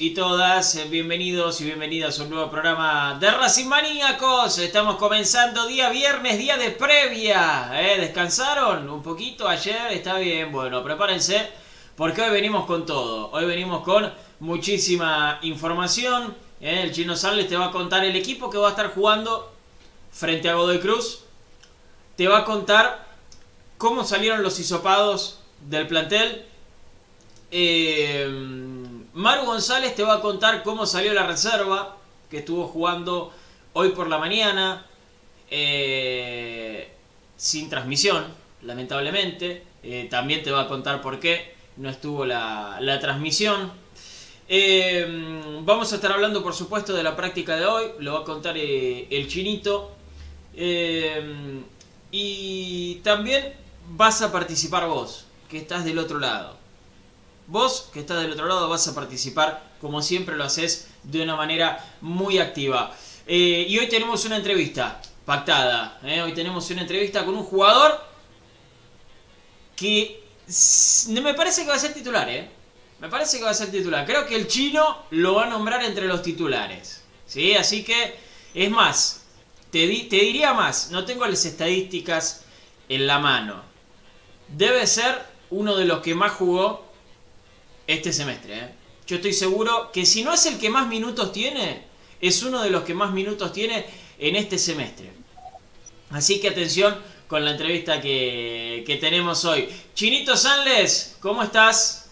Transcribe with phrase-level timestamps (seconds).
[0.00, 0.76] y todas?
[0.76, 4.56] Eh, Bienvenidos y bienvenidas a un nuevo programa de Racing Maníacos.
[4.56, 7.70] Estamos comenzando día viernes, día de previa.
[7.74, 8.00] ¿eh?
[8.00, 9.92] ¿Descansaron un poquito ayer?
[9.92, 11.46] Está bien, bueno, prepárense
[11.96, 13.30] porque hoy venimos con todo.
[13.32, 16.34] Hoy venimos con muchísima información.
[16.62, 16.80] ¿eh?
[16.84, 19.52] El Chino Sales te va a contar el equipo que va a estar jugando
[20.12, 21.24] frente a Godoy Cruz.
[22.16, 23.06] Te va a contar
[23.76, 26.46] cómo salieron los hisopados del plantel.
[27.50, 28.69] Eh,
[29.12, 31.96] Maru González te va a contar cómo salió la reserva
[32.30, 33.32] que estuvo jugando
[33.72, 34.86] hoy por la mañana
[35.50, 36.92] eh,
[37.36, 38.24] sin transmisión,
[38.62, 39.64] lamentablemente.
[39.82, 43.72] Eh, también te va a contar por qué no estuvo la, la transmisión.
[44.48, 47.86] Eh, vamos a estar hablando, por supuesto, de la práctica de hoy.
[47.98, 49.92] Lo va a contar el chinito.
[52.12, 53.54] Y también
[53.90, 56.59] vas a participar vos, que estás del otro lado.
[57.50, 61.34] Vos, que estás del otro lado, vas a participar, como siempre lo haces, de una
[61.34, 62.94] manera muy activa.
[63.26, 65.98] Eh, y hoy tenemos una entrevista pactada.
[66.04, 66.22] ¿eh?
[66.22, 68.04] Hoy tenemos una entrevista con un jugador
[69.74, 70.22] que
[71.08, 72.48] me parece que va a ser titular, ¿eh?
[73.00, 74.06] Me parece que va a ser titular.
[74.06, 77.02] Creo que el chino lo va a nombrar entre los titulares.
[77.26, 77.56] ¿Sí?
[77.56, 78.16] Así que,
[78.54, 79.24] es más,
[79.72, 82.44] te, te diría más, no tengo las estadísticas
[82.88, 83.60] en la mano.
[84.46, 85.20] Debe ser
[85.50, 86.89] uno de los que más jugó
[87.92, 88.58] este semestre.
[88.58, 88.74] ¿eh?
[89.06, 91.84] Yo estoy seguro que si no es el que más minutos tiene,
[92.20, 93.86] es uno de los que más minutos tiene
[94.18, 95.10] en este semestre.
[96.10, 96.96] Así que atención
[97.28, 99.68] con la entrevista que, que tenemos hoy.
[99.94, 102.10] Chinito Sanles, ¿cómo estás?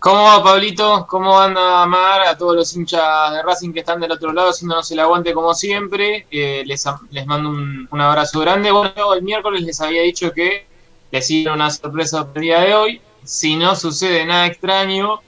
[0.00, 1.06] ¿Cómo va, Pablito?
[1.08, 2.22] ¿Cómo anda Mar?
[2.22, 5.54] A todos los hinchas de Racing que están del otro lado haciéndonos el aguante como
[5.54, 6.26] siempre.
[6.30, 8.70] Eh, les, les mando un, un abrazo grande.
[8.70, 10.66] Bueno, el miércoles les había dicho que
[11.10, 13.00] les iba una sorpresa el día de hoy.
[13.24, 15.20] Si no sucede nada extraño,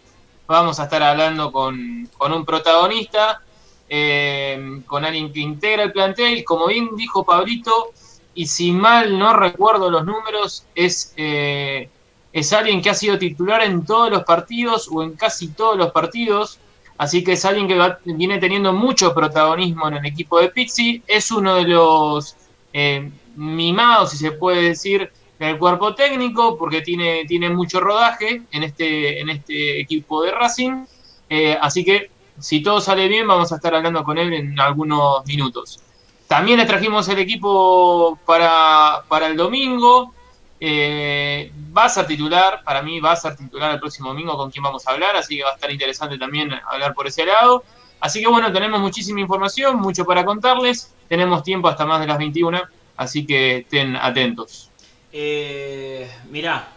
[0.46, 3.40] vamos a estar hablando con, con un protagonista,
[3.88, 6.44] eh, con alguien que integra el plantel.
[6.44, 7.90] Como bien dijo Pablito,
[8.34, 11.12] y si mal no recuerdo los números, es...
[11.16, 11.88] eh,
[12.32, 15.90] es alguien que ha sido titular en todos los partidos o en casi todos los
[15.90, 16.58] partidos,
[16.98, 21.02] así que es alguien que va- viene teniendo mucho protagonismo en el equipo de Pizzi,
[21.06, 22.36] es uno de los
[22.74, 28.62] eh, mimados, si se puede decir, del cuerpo técnico, porque tiene, tiene mucho rodaje en
[28.62, 30.86] este, en este equipo de Racing,
[31.28, 35.26] Eh, así que si todo sale bien vamos a estar hablando con él en algunos
[35.26, 35.80] minutos.
[36.28, 40.12] También le trajimos el equipo para, para el domingo.
[40.58, 44.50] Eh, va a ser titular, para mí va a ser titular el próximo domingo con
[44.50, 47.64] quien vamos a hablar, así que va a estar interesante también hablar por ese lado.
[48.00, 52.18] Así que bueno, tenemos muchísima información, mucho para contarles, tenemos tiempo hasta más de las
[52.18, 52.62] 21,
[52.96, 54.70] así que estén atentos.
[55.18, 56.68] Eh, mirá.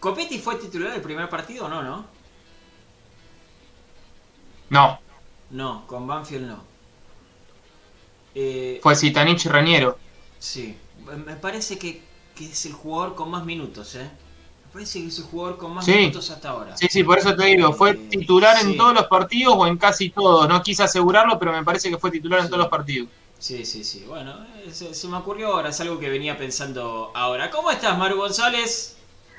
[0.00, 2.06] ¿Copetti fue titular del primer partido o no, no?
[4.70, 4.98] No,
[5.50, 6.64] No, con Banfield no.
[8.34, 9.98] Eh, fue Sitanich Raniero.
[10.38, 10.76] Sí,
[11.26, 12.02] me parece que,
[12.34, 14.10] que es el jugador con más minutos, ¿eh?
[14.66, 15.92] Me parece que es el jugador con más Sí.
[15.92, 16.76] minutos hasta ahora.
[16.76, 18.66] Sí, sí, por eso te digo, fue Eh, titular sí.
[18.66, 20.48] en todos los partidos o en casi todos.
[20.48, 23.08] No quise asegurarlo, pero me parece que fue titular en todos los partidos.
[23.42, 24.04] Sí, sí, sí.
[24.06, 27.50] Bueno, eh, se, se me ocurrió ahora, es algo que venía pensando ahora.
[27.50, 28.96] ¿Cómo estás, Maru González?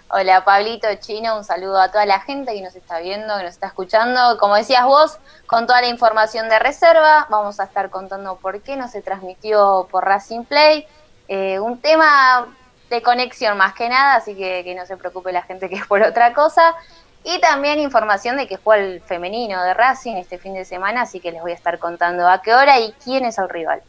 [0.10, 3.54] Hola Pablito Chino, un saludo a toda la gente que nos está viendo, que nos
[3.54, 4.38] está escuchando.
[4.40, 8.76] Como decías vos, con toda la información de reserva, vamos a estar contando por qué
[8.76, 10.86] no se transmitió por Racing Play.
[11.30, 12.54] Eh, un tema
[12.90, 15.88] de conexión más que nada, así que que no se preocupe la gente que es
[15.88, 16.76] por otra cosa.
[17.24, 21.22] Y también información de que juega el femenino de Racing este fin de semana, así
[21.22, 23.82] que les voy a estar contando a qué hora y quién es el rival.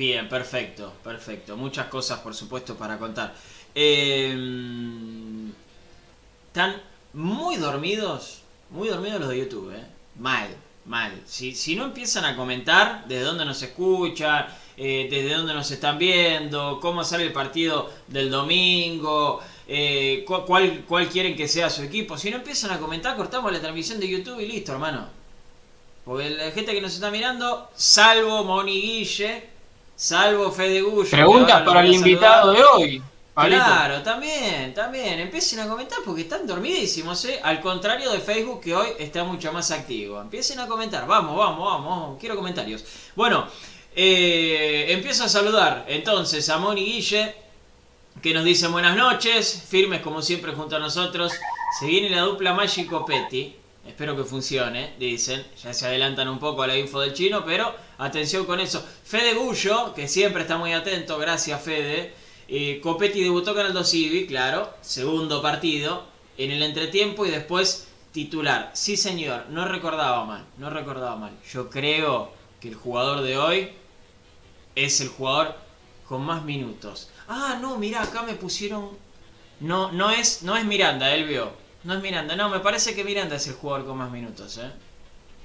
[0.00, 1.56] Bien, perfecto, perfecto.
[1.56, 3.34] Muchas cosas, por supuesto, para contar.
[3.74, 4.32] Eh,
[6.48, 6.80] están
[7.12, 8.40] muy dormidos,
[8.70, 9.84] muy dormidos los de YouTube, ¿eh?
[10.18, 10.48] Mal,
[10.86, 11.12] mal.
[11.26, 14.46] Si, si no empiezan a comentar desde dónde nos escuchan,
[14.76, 20.84] eh, desde dónde nos están viendo, cómo sale el partido del domingo, eh, cu- cuál,
[20.88, 22.16] cuál quieren que sea su equipo.
[22.18, 25.06] Si no empiezan a comentar, cortamos la transmisión de YouTube y listo, hermano.
[26.04, 29.51] Porque la gente que nos está mirando, salvo Moni Guille,
[29.96, 31.10] salvo Fede Gullo.
[31.10, 33.02] Preguntas para el invitado de hoy.
[33.34, 33.64] Pablito.
[33.64, 35.20] Claro, también, también.
[35.20, 37.40] Empiecen a comentar porque están dormidísimos, ¿eh?
[37.42, 40.20] Al contrario de Facebook que hoy está mucho más activo.
[40.20, 41.06] Empiecen a comentar.
[41.06, 42.20] Vamos, vamos, vamos.
[42.20, 42.84] Quiero comentarios.
[43.16, 43.46] Bueno,
[43.96, 47.34] eh, empiezo a saludar entonces a Moni Guille,
[48.20, 51.32] que nos dicen buenas noches, firmes como siempre junto a nosotros.
[51.78, 53.56] Se viene la dupla Mágico Petty.
[53.86, 55.44] Espero que funcione, dicen.
[55.62, 58.84] Ya se adelantan un poco a la info del chino, pero atención con eso.
[59.04, 62.14] Fede Gullo, que siempre está muy atento, gracias Fede.
[62.48, 66.04] Eh, Copetti debutó con Aldo Civi, claro, segundo partido,
[66.38, 68.70] en el entretiempo y después titular.
[68.74, 71.32] Sí señor, no recordaba mal, no recordaba mal.
[71.50, 73.72] Yo creo que el jugador de hoy
[74.74, 75.56] es el jugador
[76.06, 77.08] con más minutos.
[77.26, 78.90] Ah, no, mira, acá me pusieron...
[79.60, 81.61] No, no es, no es Miranda, él vio.
[81.84, 84.70] No es Miranda, no, me parece que Miranda es el jugador con más minutos, ¿eh?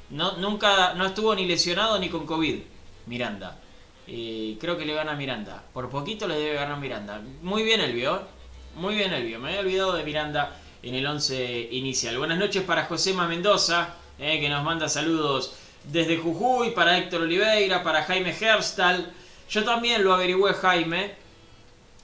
[0.09, 2.59] No, nunca, no estuvo ni lesionado ni con COVID,
[3.07, 3.57] Miranda.
[4.05, 5.63] Y creo que le gana Miranda.
[5.73, 7.21] Por poquito le debe ganar Miranda.
[7.41, 8.21] Muy bien el vio.
[8.75, 9.39] Muy bien el vio.
[9.39, 12.17] Me había olvidado de Miranda en el 11 inicial.
[12.17, 17.83] Buenas noches para Josema Mendoza, eh, que nos manda saludos desde Jujuy, para Héctor Oliveira,
[17.83, 19.11] para Jaime Herstal.
[19.49, 21.15] Yo también lo averigüé, Jaime.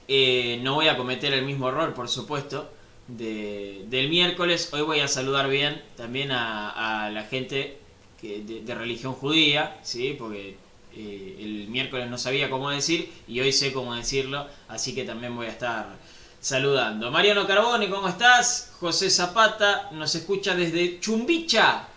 [0.08, 2.70] Eh, no voy a cometer el mismo error, por supuesto,
[3.08, 4.68] de- del miércoles.
[4.72, 7.78] Hoy voy a saludar bien también a, la gente
[8.20, 10.16] que, de, de religión judía, ¿sí?
[10.18, 10.56] porque
[10.96, 15.34] eh, el miércoles no sabía cómo decir y hoy sé cómo decirlo, así que también
[15.36, 15.86] voy a estar
[16.40, 17.10] saludando.
[17.10, 18.72] Mariano Carbone, ¿cómo estás?
[18.80, 21.88] José Zapata nos escucha desde Chumbicha,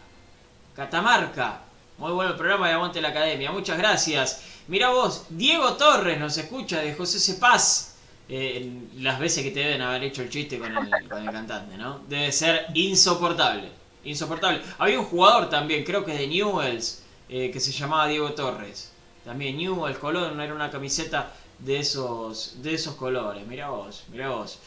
[0.76, 1.62] Catamarca.
[1.98, 4.42] Muy bueno el programa de Aguante la Academia, muchas gracias.
[4.68, 7.96] Mira vos, Diego Torres nos escucha de José Cepaz.
[8.30, 11.78] Eh, las veces que te deben haber hecho el chiste con el, con el cantante,
[11.78, 12.00] ¿no?
[12.10, 13.70] Debe ser insoportable.
[14.04, 14.62] Insoportable.
[14.78, 18.92] Había un jugador también, creo que de Newells, eh, que se llamaba Diego Torres.
[19.24, 23.46] También Newells, Colón, era una camiseta de esos, de esos colores.
[23.48, 24.60] Mira vos, mira vos.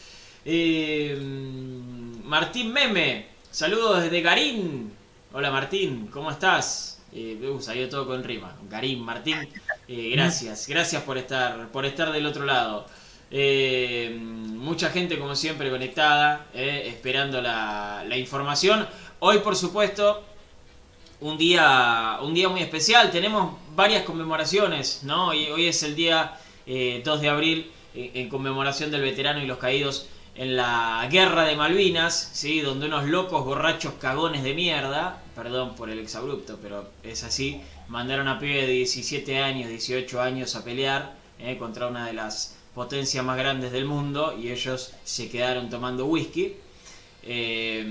[0.43, 1.15] Eh,
[2.23, 4.93] Martín Meme, saludos desde Garín.
[5.33, 6.99] Hola Martín, ¿cómo estás?
[7.13, 8.55] Eh, uh, salió todo con rima.
[8.69, 9.37] Garín, Martín,
[9.87, 12.85] eh, gracias, gracias por estar, por estar del otro lado.
[13.31, 18.87] Eh, mucha gente como siempre conectada, eh, esperando la, información.
[19.19, 20.23] Hoy por supuesto
[21.21, 23.09] un día, un día muy especial.
[23.09, 25.29] Tenemos varias conmemoraciones, ¿no?
[25.29, 30.07] Hoy, es el día eh, 2 de abril en conmemoración del veterano y los caídos
[30.35, 32.61] en la guerra de Malvinas, ¿sí?
[32.61, 38.27] Donde unos locos borrachos cagones de mierda, perdón por el exabrupto, pero es así, mandaron
[38.27, 43.23] a pibe de 17 años, 18 años a pelear eh, contra una de las potencias
[43.23, 46.55] más grandes del mundo y ellos se quedaron tomando whisky.
[47.23, 47.85] Eh,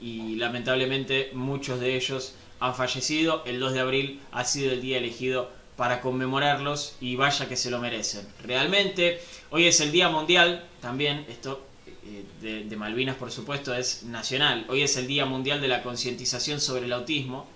[0.00, 3.42] y lamentablemente muchos de ellos han fallecido.
[3.44, 7.70] El 2 de abril ha sido el día elegido para conmemorarlos y vaya que se
[7.70, 8.26] lo merecen.
[8.42, 14.02] Realmente, hoy es el Día Mundial, también esto eh, de, de Malvinas por supuesto es
[14.02, 17.46] nacional, hoy es el Día Mundial de la concientización sobre el autismo,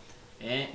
[0.40, 0.68] eh,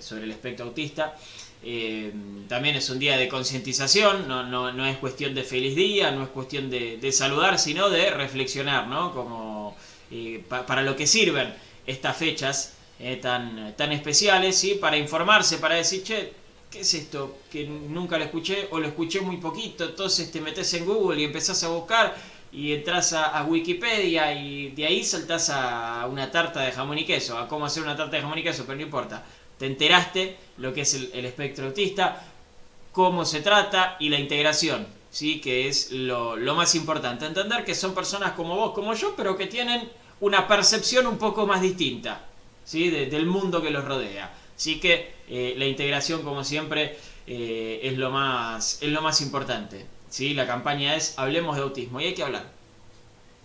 [0.00, 1.16] sobre el espectro autista.
[1.62, 2.12] Eh,
[2.48, 6.22] también es un día de concientización, no, no, no es cuestión de feliz día, no
[6.22, 9.12] es cuestión de, saludar, sino de reflexionar, ¿no?
[9.12, 9.76] Como
[10.10, 11.54] eh, pa- para lo que sirven
[11.86, 14.74] estas fechas eh, tan, tan especiales, ¿sí?
[14.74, 16.32] Para informarse, para decir, che,
[16.70, 17.38] ¿qué es esto?
[17.50, 21.24] Que nunca lo escuché o lo escuché muy poquito, entonces te metes en Google y
[21.24, 22.14] empezás a buscar
[22.52, 27.04] y entras a, a Wikipedia y de ahí saltás a una tarta de jamón y
[27.04, 29.24] queso, a cómo hacer una tarta de jamón y queso, pero no importa.
[29.58, 32.22] Te enteraste lo que es el, espectro autista,
[32.92, 34.86] cómo se trata y la integración.
[35.10, 35.40] ¿sí?
[35.40, 37.24] que es lo, más importante.
[37.24, 39.88] Entender que son personas como vos, como yo, pero que tienen
[40.20, 42.26] una percepción un poco más distinta
[42.64, 42.90] ¿sí?
[42.90, 44.34] del mundo que los rodea.
[44.54, 49.86] Así que eh, la integración, como siempre, eh, es, lo más, es lo más importante.
[50.10, 50.34] ¿sí?
[50.34, 52.50] La campaña es Hablemos de Autismo y hay que hablar.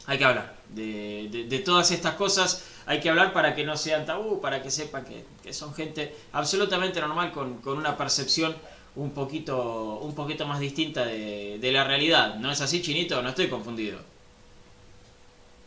[0.08, 2.65] Hay que hablar de, de, todas estas cosas.
[2.91, 7.00] Hay que hablar para que no sean tabú, para que sepan que, son gente absolutamente
[7.00, 8.53] normal con, con, una percepción
[8.98, 12.36] un poquito, un poquito más distinta de, de la realidad.
[12.36, 13.21] ¿No es así, Chinito?
[13.21, 13.98] No estoy confundido.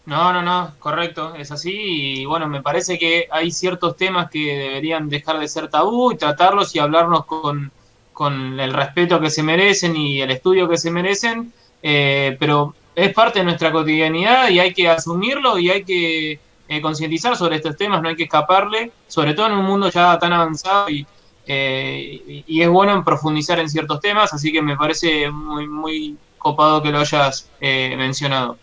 [0.05, 1.73] No, no, no, correcto, es así.
[1.73, 6.19] Y bueno, me parece que hay ciertos temas que deberían dejar de ser tabú y
[6.19, 7.73] tratarlos y hablarnos con,
[8.13, 11.55] con el respeto que se merecen y el estudio que se merecen.
[11.83, 16.81] Eh, pero es parte de nuestra cotidianidad y hay que asumirlo y hay que eh,
[16.81, 20.33] concientizar sobre estos temas, no hay que escaparle, sobre todo en un mundo ya tan
[20.33, 21.07] avanzado y,
[21.47, 26.17] eh, y, es bueno en profundizar en ciertos temas, así que me parece muy, muy
[26.39, 28.59] copado que lo hayas mencionado.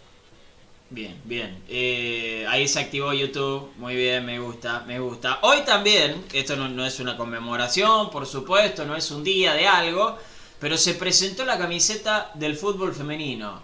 [0.91, 1.63] Bien, bien.
[1.69, 3.71] Eh, ahí se activó YouTube.
[3.77, 5.39] Muy bien, me gusta, me gusta.
[5.41, 10.17] Hoy también, esto no, es una conmemoración, por supuesto, no es un día de algo,
[10.59, 13.61] pero se presentó la camiseta del fútbol femenino.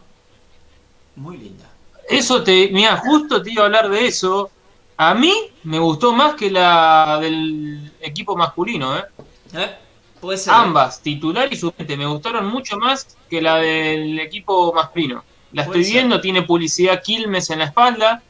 [1.18, 1.66] Muy linda.
[2.08, 4.50] Eso te, mira, justo te iba a hablar de eso.
[4.96, 5.34] A mí
[5.64, 9.04] me gustó más que la del equipo masculino, ¿eh?
[9.54, 9.76] ¿Eh?
[10.20, 10.54] Puede ser.
[10.54, 15.24] Ambas, titular y suplente, me gustaron mucho más que la del equipo masculino.
[15.52, 18.22] La estoy viendo, tiene publicidad Quilmes en la espalda.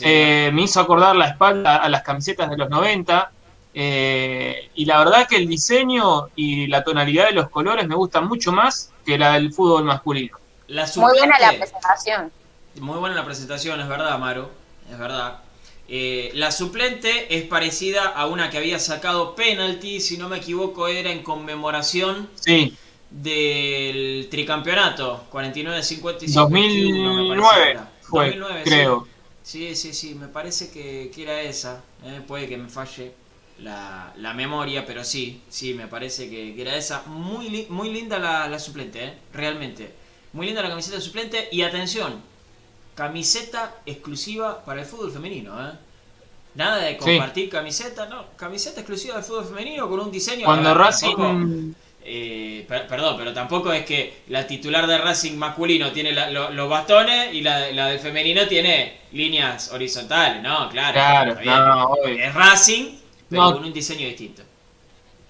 [0.00, 3.30] Eh, me hizo acordar la espalda a las camisetas de los 90.
[3.74, 8.26] Eh, y la verdad que el diseño y la tonalidad de los colores me gustan
[8.26, 10.36] mucho más que la del fútbol masculino.
[10.96, 12.32] muy buena la presentación.
[12.80, 14.50] Muy buena la presentación, es verdad, Amaro.
[14.90, 15.40] Es verdad.
[15.88, 20.88] Eh, la suplente es parecida a una que había sacado penalti, si no me equivoco,
[20.88, 22.28] era en conmemoración.
[22.36, 22.76] Sí
[23.10, 26.32] del tricampeonato, 49-55.
[26.32, 29.06] 2009 fue, creo.
[29.42, 29.74] Sí.
[29.74, 31.82] sí, sí, me parece que, era esa.
[32.04, 33.12] Eh, puede que me falle
[33.60, 37.02] la, la, memoria, pero sí, sí, me parece que, era esa.
[37.06, 39.92] Muy, muy linda la, suplente, eh, realmente.
[40.34, 41.48] Muy linda la camiseta suplente.
[41.50, 42.22] Y atención,
[42.98, 45.52] camiseta exclusiva para el fútbol femenino.
[45.64, 45.72] ¿eh?
[46.56, 50.44] Nada de compartir camiseta, no, camiseta exclusiva del fútbol femenino con un diseño.
[50.44, 51.74] Cuando Racing...
[52.10, 57.42] Eh, perdón, pero tampoco es que la titular de Racing masculino tiene los bastones y
[57.42, 60.70] la, del femenino tiene líneas horizontales, ¿no?
[60.70, 61.36] Claro.
[61.42, 64.42] Claro, Es Racing, pero con un diseño distinto.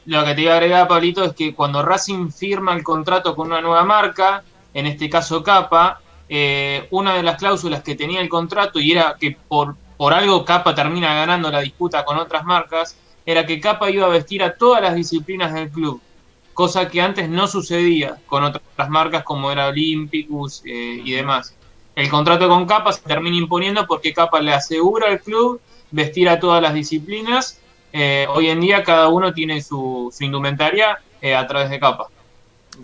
[0.06, 3.48] Lo que te iba a agregar, Pablito, es que cuando Racing firma el contrato con
[3.48, 8.28] una nueva marca, en este caso Capa, eh, una de las cláusulas que tenía el
[8.28, 12.97] contrato y era que por, por algo Capa termina ganando la disputa con otras marcas,
[13.25, 16.00] era que Capa iba a vestir a todas las disciplinas del club
[16.58, 21.54] cosa que antes no sucedía con otras marcas como era Olympicus eh, y demás.
[21.94, 25.61] El contrato con Capa se termina imponiendo porque Capa le asegura al club
[25.92, 27.61] vestir a todas las disciplinas.
[27.92, 32.08] Eh, hoy en día cada uno tiene su, indumentaria eh, a través de Capa.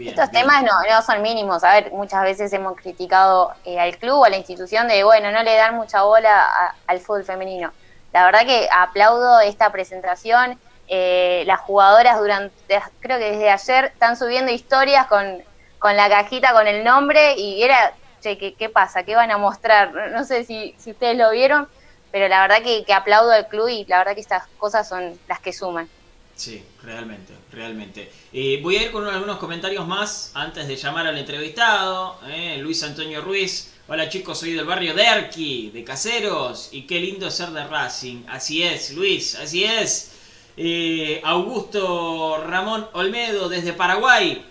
[0.00, 1.62] Estos temas no, no son mínimos.
[1.64, 5.42] A ver, muchas veces hemos criticado al club o a la institución de, bueno, no
[5.42, 7.72] le dan mucha bola al fútbol femenino.
[8.12, 12.54] La verdad que aplaudo esta presentación eh, las jugadoras durante,
[13.00, 15.42] creo que desde ayer, están subiendo historias con,
[15.78, 19.02] con la cajita con el nombre y era, che, ¿qué, pasa?
[19.02, 20.10] ¿Qué van a mostrar?
[20.12, 21.68] No sé si, si ustedes lo vieron,
[22.10, 25.40] pero la verdad que, aplaudo al club y la verdad que estas cosas son las
[25.40, 25.88] que suman.
[26.36, 28.10] Sí, realmente, realmente.
[28.32, 32.82] Eh, voy a ir con algunos comentarios más antes de llamar al entrevistado, eh, Luis
[32.82, 33.72] Antonio Ruiz.
[33.86, 38.24] Hola chicos, soy del barrio de Erqui, de Caseros, y qué lindo ser de Racing.
[38.28, 40.12] Así es, Luis, así es.
[40.56, 44.44] Eh, Augusto Ramón Olmedo desde Paraguay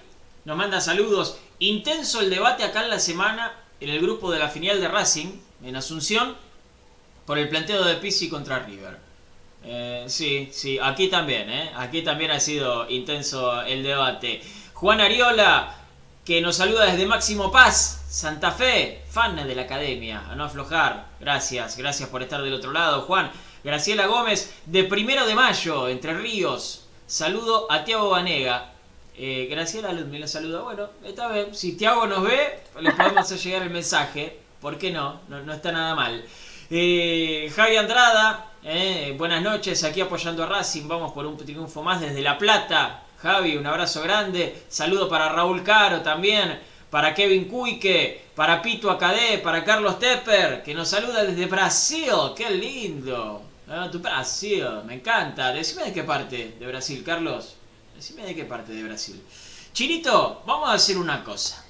[0.45, 1.37] nos manda saludos.
[1.59, 5.27] Intenso el debate acá en la semana en el grupo de la filial de Racing
[5.63, 6.35] en Asunción
[7.25, 9.02] por el planteo de Pizzi contra River.
[9.65, 11.71] Eh, sí, sí, aquí también, ¿eh?
[11.75, 14.41] Aquí también ha sido intenso el debate.
[14.73, 15.75] Juan Ariola,
[16.25, 21.07] que nos saluda desde Máximo Paz, Santa Fe, fan de la academia, a no aflojar.
[21.19, 23.31] Gracias, gracias por estar del otro lado, Juan.
[23.63, 26.85] Graciela Gómez, de primero de mayo, Entre Ríos.
[27.07, 28.71] Saludo a Tiago Vanega.
[29.15, 30.61] Eh, Graciela me la saluda.
[30.61, 31.53] Bueno, está bien.
[31.55, 34.39] Si Tiago nos ve, le podemos hacer llegar el mensaje.
[34.59, 35.21] ¿Por qué no?
[35.29, 36.25] No, está nada mal.
[36.69, 40.87] Eh, Javi Andrada, eh, buenas noches, aquí apoyando a Racing.
[40.87, 43.03] Vamos por un triunfo más desde La Plata.
[43.21, 44.63] Javi, un abrazo grande.
[44.69, 46.59] Saludo para Raúl Caro también.
[46.89, 52.11] Para Kevin Cuique, para Pito Acadé, para Carlos Tepper, que nos saluda desde Brasil.
[52.35, 53.41] ¡Qué lindo!
[53.67, 55.51] Ah, tu Brasil, me encanta.
[55.51, 57.55] Decime de qué parte de Brasil, Carlos.
[57.95, 59.21] Decime de qué parte de Brasil.
[59.73, 61.65] Chinito, vamos a hacer una cosa.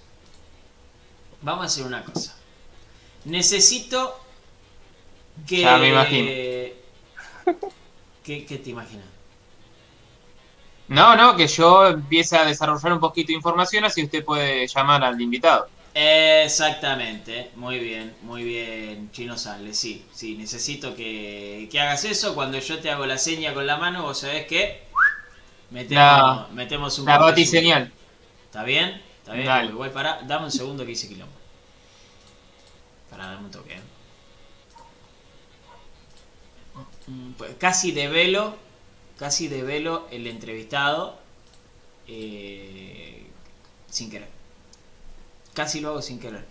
[1.41, 2.36] Vamos a hacer una cosa.
[3.26, 4.20] Necesito
[5.48, 5.62] que.
[5.62, 6.83] Ya me imagino.
[8.23, 9.08] ¿Qué, qué te imaginas?
[10.88, 15.03] No, no, que yo empiece a desarrollar un poquito de información, así usted puede llamar
[15.03, 15.69] al invitado.
[15.95, 22.34] Exactamente, muy bien, muy bien, Chino Sale, sí, sí, necesito que, que hagas eso.
[22.34, 24.82] Cuando yo te hago la seña con la mano, vos sabés que
[25.71, 27.84] metemos, La- metemos un La batiseñal.
[27.84, 27.91] suyo.
[28.45, 29.01] ¿Está bien?
[29.19, 29.45] ¿Está bien?
[29.45, 29.71] Dale.
[29.73, 31.36] Voy para, dame un segundo que hice quilombo.
[33.10, 33.73] Para darme un toque.
[33.75, 33.82] ¿eh?
[36.75, 36.93] Mm, pues
[37.60, 38.56] Casi de velo,
[39.18, 41.18] casi de velo el entrevistado,
[42.08, 43.26] eh,
[43.89, 44.30] sin querer.
[45.54, 46.46] Casi lo hago sin querer.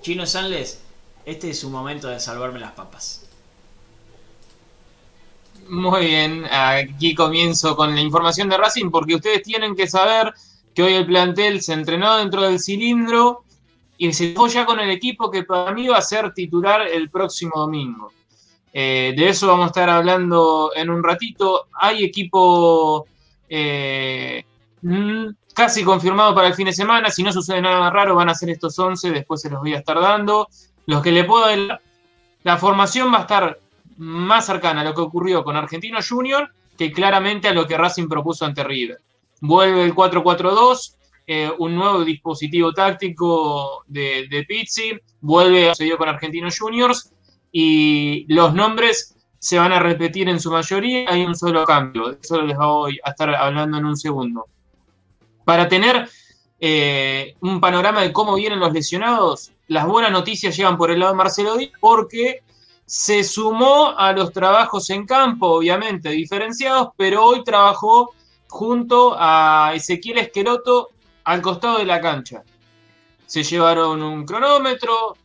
[0.00, 0.80] Chino Sanles,
[1.24, 3.26] este es su momento de salvarme las papas.
[5.68, 10.32] Muy bien, aquí comienzo con la información de Racing porque ustedes tienen que saber
[10.74, 13.42] que hoy el plantel se entrenó dentro del cilindro
[13.98, 17.10] y se fue ya con el equipo que para mí va a ser titular el
[17.10, 18.12] próximo domingo.
[18.78, 21.68] Eh, de eso vamos a estar hablando en un ratito.
[21.72, 23.06] Hay equipo
[23.48, 24.44] eh,
[24.82, 27.08] mm, casi confirmado para el fin de semana.
[27.08, 29.12] Si no sucede nada raro, van a ser estos 11.
[29.12, 30.48] Después se los voy a estar dando.
[30.84, 31.80] Los que le puedo dar,
[32.42, 33.58] la formación va a estar
[33.96, 38.08] más cercana a lo que ocurrió con Argentino Junior que claramente a lo que Racing
[38.08, 38.98] propuso ante River.
[39.40, 46.58] Vuelve el 4-4-2, eh, un nuevo dispositivo táctico de, de Pizzi, vuelve a con Argentinos
[46.58, 47.10] Juniors
[47.58, 52.18] y los nombres se van a repetir en su mayoría, hay un solo cambio, de
[52.22, 54.44] eso les voy a estar hablando en un segundo.
[55.42, 56.06] Para tener
[56.60, 61.12] eh, un panorama de cómo vienen los lesionados, las buenas noticias llegan por el lado
[61.12, 62.42] de Marcelo Díaz porque
[62.84, 68.12] se sumó a los trabajos en campo, obviamente diferenciados, pero hoy trabajó
[68.48, 70.90] junto a Ezequiel Esqueloto
[71.24, 72.42] al costado de la cancha.
[73.24, 75.16] Se llevaron un cronómetro,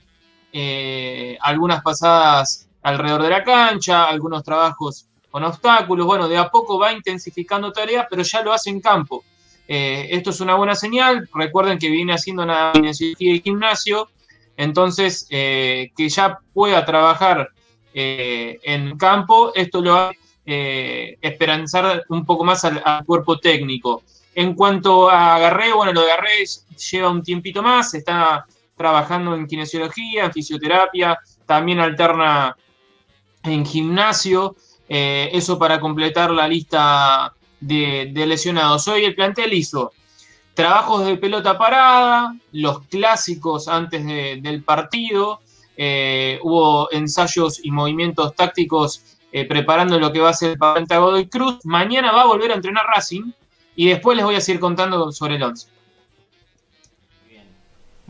[0.53, 6.05] eh, algunas pasadas alrededor de la cancha, algunos trabajos con obstáculos.
[6.05, 9.23] Bueno, de a poco va intensificando tareas, pero ya lo hace en campo.
[9.67, 11.29] Eh, esto es una buena señal.
[11.33, 14.09] Recuerden que viene haciendo una kinesiología de gimnasio,
[14.57, 17.49] entonces eh, que ya pueda trabajar
[17.93, 24.03] en campo, esto lo a eh, esperanzar un poco más al, cuerpo técnico.
[24.33, 26.11] En cuanto a Garré, bueno, lo de
[26.91, 28.45] lleva un tiempito más, está
[28.81, 32.55] trabajando en kinesiología, en fisioterapia, también alterna
[33.43, 34.55] en gimnasio,
[34.89, 38.87] eh, eso para completar la lista de, lesionados.
[38.87, 39.91] Hoy el plantel hizo
[40.55, 45.39] trabajos de pelota parada, los clásicos antes de- del partido,
[45.77, 51.27] eh, hubo ensayos y movimientos tácticos eh, preparando lo que va a ser para Godoy
[51.27, 51.59] Cruz.
[51.63, 53.31] Mañana va a volver a entrenar Racing
[53.77, 55.70] y después les voy a seguir contando sobre el 11.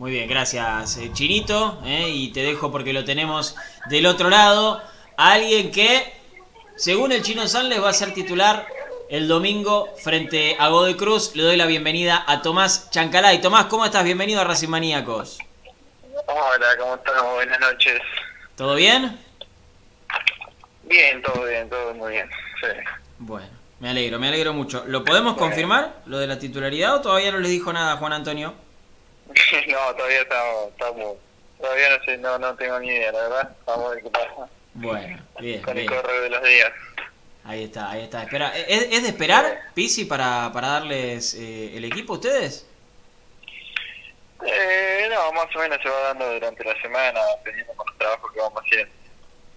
[0.02, 1.78] Muy bien, gracias eh, Chinito.
[1.84, 3.54] eh, y te dejo porque lo tenemos
[3.88, 4.82] del otro lado.
[5.16, 6.12] a Alguien que,
[6.74, 8.66] según el Chino Sanles, va a ser titular
[9.08, 11.36] el domingo frente a Godoy Cruz.
[11.36, 13.40] Le doy la bienvenida a Tomás Chancalay.
[13.40, 14.02] Tomás, ¿cómo estás?
[14.02, 15.38] Bienvenido a Racing Maníacos.
[16.26, 17.34] Hola, ¿cómo estamos?
[17.34, 18.00] Buenas noches.
[18.56, 19.16] ¿Todo bien?
[20.82, 22.28] Bien, todo bien, todo muy bien.
[22.60, 22.66] Sí.
[23.20, 23.46] Bueno,
[23.78, 24.82] me alegro, me alegro mucho.
[24.88, 25.46] ¿Lo podemos Bueno.
[25.46, 28.52] confirmar, lo de la titularidad, o todavía no les dijo nada Juan Antonio?
[29.68, 31.16] no, todavía estamos, estamos,
[31.58, 33.56] todavía no sé, no, no tengo ni idea, la verdad.
[33.66, 36.00] Vamos a ver qué pasa Bueno, bien, con el bien.
[36.00, 36.72] correo de los días.
[37.44, 38.22] Ahí está, ahí está.
[38.22, 42.66] Espera, ¿es, es de esperar, Pisi, para, para darles eh, el equipo a ustedes?
[44.44, 48.32] Eh, no, más o menos se va dando durante la semana, dependiendo con los trabajos
[48.32, 48.92] que vamos haciendo.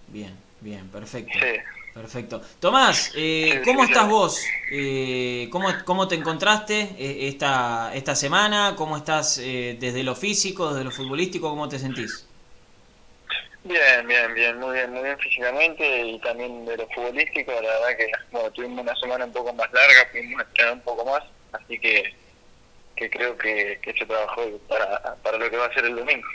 [0.08, 1.38] Bien, bien, perfecto.
[1.40, 1.56] Sí.
[1.96, 2.42] Perfecto.
[2.60, 4.44] Tomás, eh, ¿cómo estás vos?
[4.70, 8.74] Eh, ¿cómo, ¿Cómo te encontraste eh, esta, esta semana?
[8.76, 11.48] ¿Cómo estás eh, desde lo físico, desde lo futbolístico?
[11.48, 12.26] ¿Cómo te sentís?
[13.64, 17.50] Bien, bien, bien, muy bien, muy bien físicamente y también de lo futbolístico.
[17.52, 21.04] La verdad que bueno, tuvimos una semana un poco más larga, pudimos entrenar un poco
[21.06, 22.14] más, así que
[22.94, 26.26] que creo que, que se trabajó para, para lo que va a ser el domingo.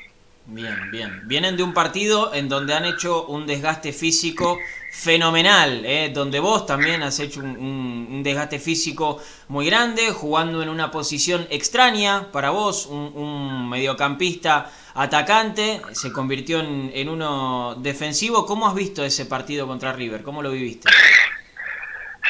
[0.46, 1.22] Bien, bien.
[1.28, 4.58] Vienen de un partido en donde han hecho un desgaste físico
[4.92, 6.10] fenomenal, ¿eh?
[6.14, 12.30] donde vos también has hecho un, desgaste físico muy grande, jugando en una posición extraña
[12.32, 18.46] para vos, un, mediocampista atacante, se convirtió en, en uno defensivo.
[18.46, 20.24] ¿Cómo has visto ese partido contra River?
[20.24, 20.90] ¿Cómo lo viviste?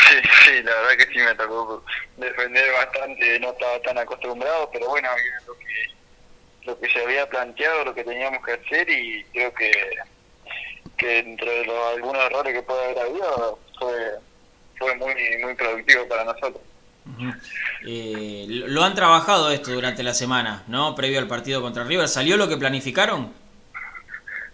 [0.07, 1.83] Sí, sí, la verdad que sí me tocó
[2.17, 5.09] defender bastante, no estaba tan acostumbrado, pero bueno,
[5.47, 5.87] lo que,
[6.65, 9.71] lo que se había planteado, lo que teníamos que hacer y creo que,
[11.01, 14.11] que entre los, algunos errores que puede haber habido fue,
[14.77, 16.61] fue muy, muy productivo para nosotros.
[17.87, 20.93] Eh, lo han trabajado esto durante la semana, ¿no?
[20.93, 22.07] Previo al partido contra River.
[22.07, 23.33] ¿Salió lo que planificaron?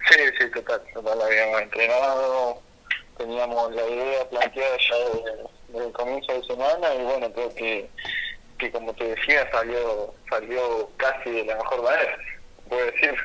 [0.10, 1.22] Sí, sí, total, total.
[1.22, 2.62] Habíamos entrenado,
[3.18, 4.96] teníamos la idea planteada ya
[5.74, 7.90] desde, el comienzo de semana y bueno, creo que,
[8.58, 12.18] que como te decía, salió salió casi de la mejor manera,
[12.70, 13.16] puedo decir.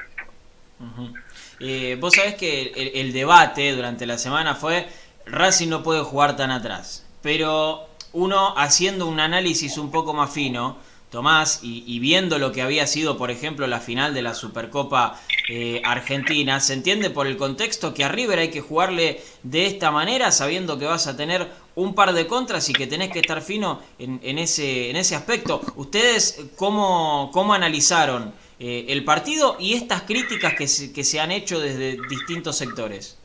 [1.62, 4.88] Eh, vos sabés que el, debate durante la semana fue
[5.26, 10.76] Racing no puede jugar tan atrás, pero uno haciendo un análisis un poco más fino,
[11.10, 15.20] Tomás, y, viendo lo que había sido, por ejemplo, la final de la Supercopa
[15.50, 19.90] eh, Argentina, se entiende por el contexto que a River hay que jugarle de esta
[19.90, 23.42] manera, sabiendo que vas a tener un par de contras y que tenés que estar
[23.42, 25.60] fino en, ese, en ese aspecto.
[25.76, 28.32] ¿Ustedes cómo, cómo analizaron
[28.64, 33.18] eh, el partido y estas críticas que que se han hecho desde distintos sectores?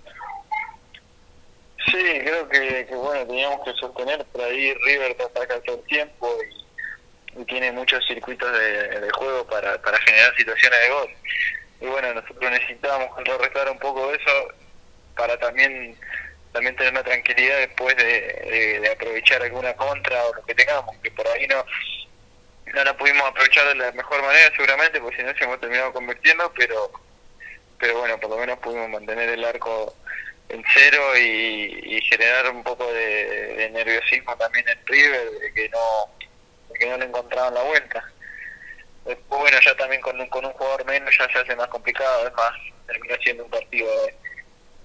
[1.86, 6.28] Sí, creo que, bueno, teníamos que sostener, por ahí River te ataca todo el tiempo
[6.44, 11.10] y, tiene muchos circuitos de, juego para, para generar situaciones de gol.
[11.82, 14.32] Y bueno, nosotros necesitábamos contrarrestar un poco eso
[15.16, 15.96] para también
[16.52, 21.28] también tener una tranquilidad después de, aprovechar alguna contra o lo que tengamos, que por
[21.28, 21.64] ahí no
[22.74, 25.94] no la pudimos aprovechar de la mejor manera seguramente, porque si no se hemos terminado
[25.94, 26.92] convirtiendo, pero
[27.80, 29.96] pero bueno, por lo menos pudimos mantener el arco
[30.50, 35.80] en cero y, generar un poco de, nerviosismo también en River de que no
[36.70, 38.04] de que no le encontraban la vuelta.
[39.06, 42.28] Después bueno ya también con un, con un jugador menos ya se hace más complicado
[42.28, 42.54] es más
[42.88, 43.90] termina siendo un partido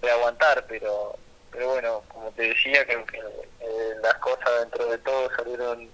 [0.01, 1.17] de, aguantar pero
[1.53, 5.89] pero bueno como te decía que eh, las cosas dentro de todo salieron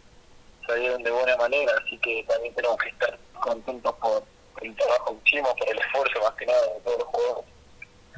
[0.69, 4.23] salieron de buena manera así que también tenemos que estar contentos por,
[4.61, 7.59] el trabajo que hicimos por el esfuerzo más que nada de todos los jugadores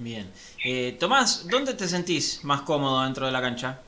[0.00, 0.32] Bien.
[0.64, 3.80] Eh, Tomás, ¿dónde te sentís más cómodo dentro de la cancha?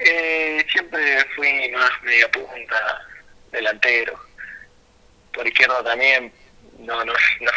[0.00, 3.06] Eh, siempre fui más media punta,
[3.52, 4.18] delantero.
[5.32, 6.32] Por izquierda también,
[6.80, 7.50] no, no, no,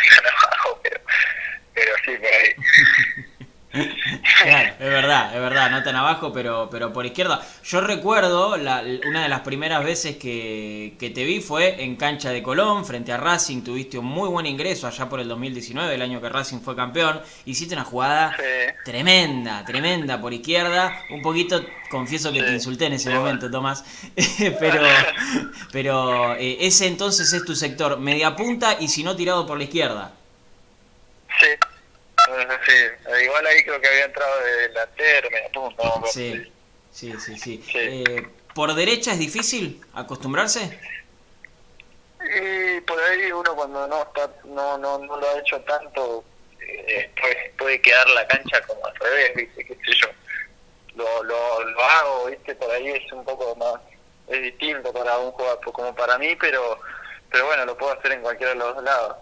[0.44, 1.02] abajo, pero,
[1.74, 3.26] pero sí, por ahí.
[3.72, 7.40] Claro, es verdad, es verdad, no tan abajo, pero, pero por izquierda.
[7.64, 12.32] Yo recuerdo la, una de las primeras veces que, que, te vi fue en cancha
[12.32, 16.02] de Colón, frente a Racing, tuviste un muy buen ingreso allá por el 2019, el
[16.02, 18.36] año que Racing fue campeón, hiciste una jugada
[18.84, 23.86] tremenda, tremenda por izquierda, un poquito, confieso que te insulté en ese momento, Tomás,
[24.60, 24.82] pero,
[25.72, 29.66] pero eh, ese entonces es tu sector, media punta y si no tirado por la
[29.66, 30.14] izquierda.
[31.40, 31.69] Sí.
[32.66, 36.04] Sí, igual ahí creo que había entrado de delantero, me apunto.
[36.08, 36.52] Sí,
[36.92, 37.38] sí, sí.
[37.38, 37.64] sí.
[37.74, 40.80] Eh, ¿Por derecha es difícil acostumbrarse?
[42.20, 46.24] Y por ahí uno cuando no está, no, no, no lo ha hecho tanto,
[46.60, 49.66] eh, puede, puede quedar la cancha como al revés, ¿viste?
[49.66, 50.08] ¿Qué sé yo?
[50.96, 52.56] Lo, lo, lo hago, ¿viste?
[52.56, 53.76] Por ahí es un poco más,
[54.28, 56.80] es distinto para un jugador como para mí, pero,
[57.32, 59.16] pero bueno, lo puedo hacer en cualquiera de los dos lados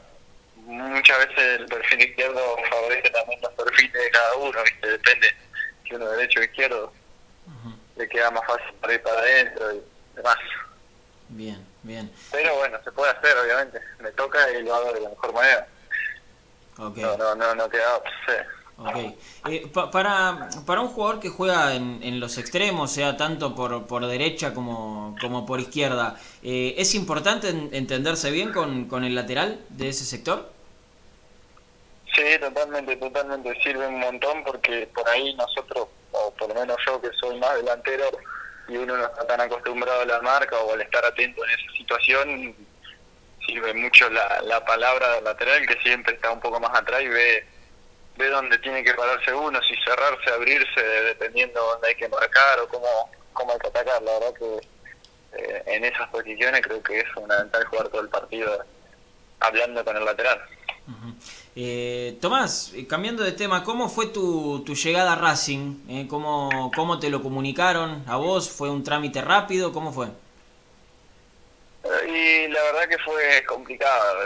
[0.68, 4.88] muchas veces el perfil izquierdo favorece también los perfiles de cada uno, ¿viste?
[4.88, 5.36] depende
[5.88, 6.94] si uno derecho o izquierdo,
[7.96, 9.82] le queda más fácil para ir para adentro y
[10.16, 10.38] demás.
[11.30, 12.12] Bien, bien.
[12.32, 13.82] Pero bueno, se puede hacer, obviamente.
[14.00, 15.68] Me toca y lo hago de la mejor manera.
[16.78, 17.04] Okay.
[17.04, 18.02] No, no, no, no queda,
[18.80, 19.18] Okay.
[19.50, 24.06] Eh, para, para un jugador que juega en, en, los extremos, sea tanto por, por
[24.06, 29.90] derecha como, como por izquierda, eh, ¿es importante entenderse bien con, con el lateral de
[29.90, 30.52] ese sector?
[32.15, 33.62] Sí, totalmente, totalmente.
[33.62, 37.56] Sirve un montón porque por ahí nosotros, o por lo menos yo que soy más
[37.56, 38.10] delantero,
[38.67, 41.72] y uno no está tan acostumbrado a la marca o al estar atento en esa
[41.78, 42.56] situación,
[43.46, 47.08] sirve mucho la, la palabra del lateral que siempre está un poco más atrás y
[47.08, 47.46] ve,
[48.17, 52.67] ve dónde tiene que pararse uno, si cerrarse, abrirse, dependiendo dónde hay que marcar o
[52.67, 54.02] cómo, cómo hay que atacar.
[54.02, 54.60] La verdad que
[55.38, 58.65] eh, en esas posiciones creo que es fundamental jugar todo el partido
[59.39, 60.41] hablando con el lateral.
[61.56, 65.76] Eh, Tomás, eh, cambiando de tema, ¿cómo fue tu, tu llegada a Racing?
[65.89, 68.50] Eh, ¿cómo, ¿Cómo te lo comunicaron a vos?
[68.50, 69.73] ¿Fue un trámite rápido?
[69.73, 70.08] ¿Cómo fue?
[72.08, 74.19] Y la verdad que fue complicado.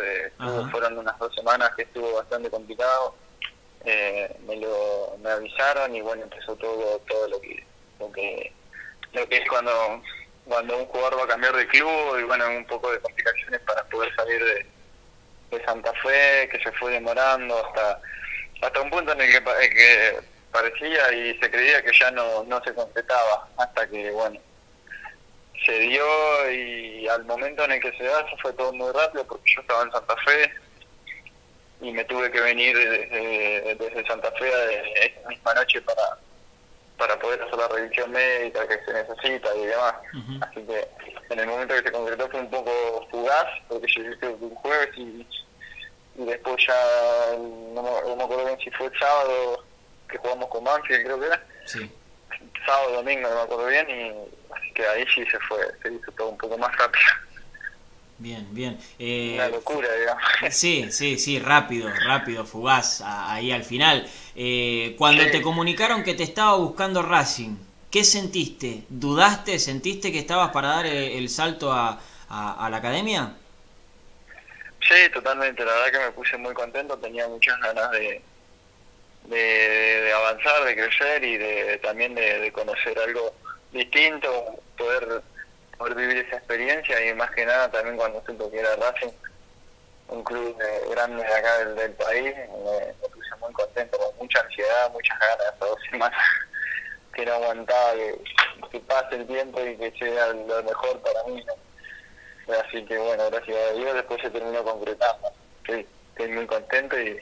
[0.71, 3.15] fueron unas dos semanas que estuvo bastante complicado.
[3.85, 7.63] me lo me avisaron y bueno empezó todo todo lo que
[7.99, 8.51] lo que
[9.13, 10.01] lo que es cuando
[10.45, 13.83] cuando un jugador va a cambiar de club y bueno un poco de complicaciones para
[13.85, 14.65] poder salir de
[15.51, 17.99] de Santa Fe, que se fue demorando hasta
[18.61, 20.19] hasta un punto en el que, que
[20.51, 24.39] parecía y se creía que ya no, no se completaba, hasta que, bueno,
[25.65, 29.25] se dio y al momento en el que se da, se fue todo muy rápido
[29.25, 30.51] porque yo estaba en Santa Fe
[31.81, 34.49] y me tuve que venir desde, desde Santa Fe
[35.05, 36.17] esa misma noche para,
[37.01, 39.95] para poder hacer la revisión médica que se necesita y demás.
[40.41, 40.87] Así que
[41.31, 44.89] en el momento que se concretó fue un poco fugaz, porque yo hice un jueves
[44.97, 45.27] y,
[46.15, 46.75] y después ya,
[47.39, 49.65] no, me acuerdo bien si fue el sábado
[50.07, 51.43] que jugamos con Banfield, creo que era.
[51.65, 51.91] Sí.
[52.67, 56.11] Sábado, domingo, no me acuerdo bien, y así que ahí sí se fue, se hizo
[56.11, 57.05] todo un poco más rápido.
[58.21, 58.77] Bien, bien.
[58.99, 60.23] Eh, Una locura, digamos.
[60.51, 64.07] Sí, sí, sí, rápido, rápido, fugaz, ahí al final.
[64.35, 67.55] Eh, cuando te comunicaron que te estaba buscando Racing,
[67.89, 68.83] ¿qué sentiste?
[68.89, 69.57] ¿Dudaste?
[69.57, 73.33] ¿Sentiste que estabas para dar el, salto a, a, la academia?
[74.87, 75.65] Sí, totalmente.
[75.65, 76.95] La verdad que me puse muy contento.
[76.99, 78.21] Tenía muchas ganas de,
[79.29, 83.33] de, avanzar, de crecer y de también de, de conocer algo
[83.71, 85.23] distinto, poder
[85.81, 89.11] poder vivir esa experiencia y más que nada también cuando supo que era Racing,
[90.09, 90.55] un club
[90.91, 95.79] grande de acá del, país, me, puse muy contento, con mucha ansiedad, muchas ganas, dos
[95.89, 96.21] semanas
[97.15, 97.93] que no aguantaba
[98.69, 101.43] que, pase el tiempo y que sea lo mejor para mí.
[102.47, 105.31] Así que bueno, gracias a Dios después se terminó concretando.
[105.65, 105.87] Estoy,
[106.29, 107.19] muy contento y,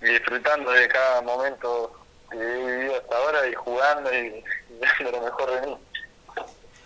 [0.00, 1.92] disfrutando de cada momento
[2.30, 4.44] que he vivido hasta ahora y jugando y
[5.00, 5.78] dando lo mejor de mí.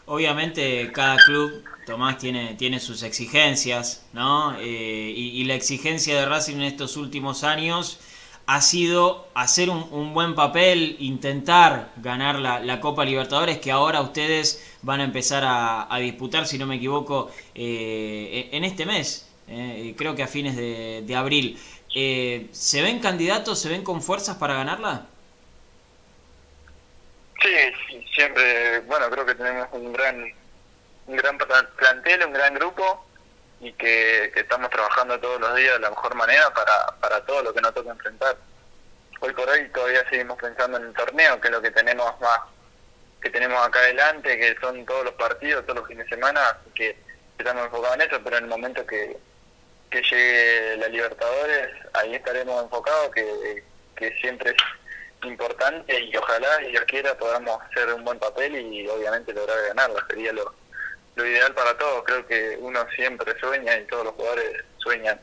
[0.06, 4.56] Obviamente cada club, Tomás, tiene, tiene sus exigencias, ¿no?
[4.58, 7.98] Eh, y, la exigencia de Racing en estos últimos años
[8.46, 15.00] ha sido hacer un, buen papel, intentar ganar la, Copa Libertadores, que ahora ustedes van
[15.00, 20.22] a empezar a, disputar, si no me equivoco, eh, en este mes, eh, creo que
[20.22, 21.58] a fines de, de abril.
[21.88, 25.06] ¿Se ven candidatos, se ven con fuerzas para ganarla?
[27.44, 30.33] Sí, siempre, bueno, creo que tenemos un gran,
[31.07, 33.07] un gran plantel, un gran grupo
[33.61, 37.52] y que, estamos trabajando todos los días de la mejor manera para, para todo lo
[37.52, 38.38] que nos toca enfrentar.
[39.20, 42.40] Hoy por hoy todavía seguimos pensando en el torneo, que es lo que tenemos más,
[43.20, 46.96] que tenemos acá adelante, que son todos los partidos, todos los fines de semana, que
[47.37, 49.18] estamos enfocados en eso, pero en el momento que,
[49.90, 53.62] que llegue la Libertadores, ahí estaremos enfocados, que,
[53.96, 54.57] que siempre es
[55.26, 60.04] importante y ojalá, y quiera, podamos hacer un buen papel y obviamente lograr ganarla.
[60.08, 60.52] Sería lo,
[61.16, 62.04] lo ideal para todos.
[62.04, 65.20] Creo que uno siempre sueña y todos los jugadores sueñan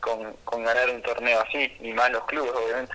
[0.00, 2.94] con, con ganar un torneo así, y más los clubes, obviamente.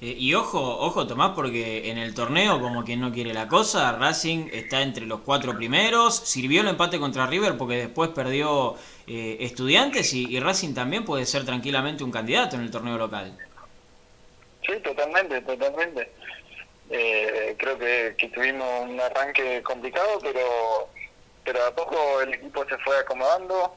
[0.00, 3.92] Eh, y ojo, ojo Tomás, porque en el torneo, como quien no quiere la cosa,
[3.92, 9.38] Racing está entre los cuatro primeros, sirvió el empate contra River porque después perdió eh,
[9.40, 13.36] estudiantes y Racing también puede ser tranquilamente un candidato en el torneo local.
[14.66, 16.10] Sí, totalmente, totalmente.
[16.90, 20.88] Eh, creo que, tuvimos un arranque complicado, pero
[21.44, 23.76] pero a poco el equipo se fue acomodando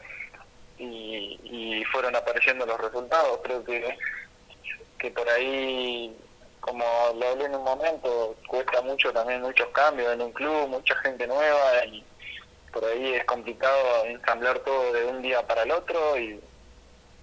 [0.80, 3.39] y, fueron apareciendo los resultados.
[3.43, 3.97] Creo que,
[4.97, 6.15] que por ahí,
[6.60, 6.84] como
[7.15, 11.28] lo hablé en un momento, cuesta mucho también muchos cambios en un club, mucha gente
[11.28, 12.04] nueva y
[12.71, 16.39] por ahí es complicado ensamblar todo de un día para el otro y,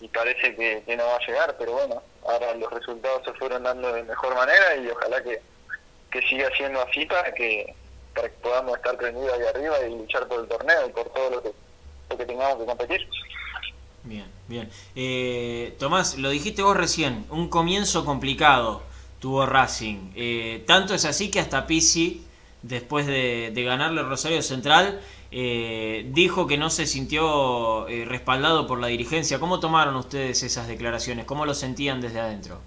[0.01, 3.63] y parece que, que no va a llegar, pero bueno, ahora los resultados se fueron
[3.63, 5.41] dando de mejor manera y ojalá que,
[6.11, 7.75] que siga siendo así para que,
[8.15, 11.31] para que podamos estar prendidos ahí arriba y luchar por el torneo y por todo
[11.31, 11.53] lo que,
[12.11, 13.09] lo que tengamos que competir.
[14.05, 14.71] Bien, bien.
[14.95, 18.83] Eh, Tomás, lo dijiste vos recién, un comienzo complicado
[19.19, 20.13] tuvo Racing.
[20.15, 22.25] Eh, tanto es así que hasta Pisi,
[22.63, 25.01] después de, de ganarle Rosario Central,
[25.39, 29.39] eh, dijo que no se sintió eh, respaldado por la dirigencia.
[29.39, 31.27] ¿Cómo tomaron ustedes esas declaraciones?
[31.27, 32.63] ¿Cómo lo sentían desde adentro?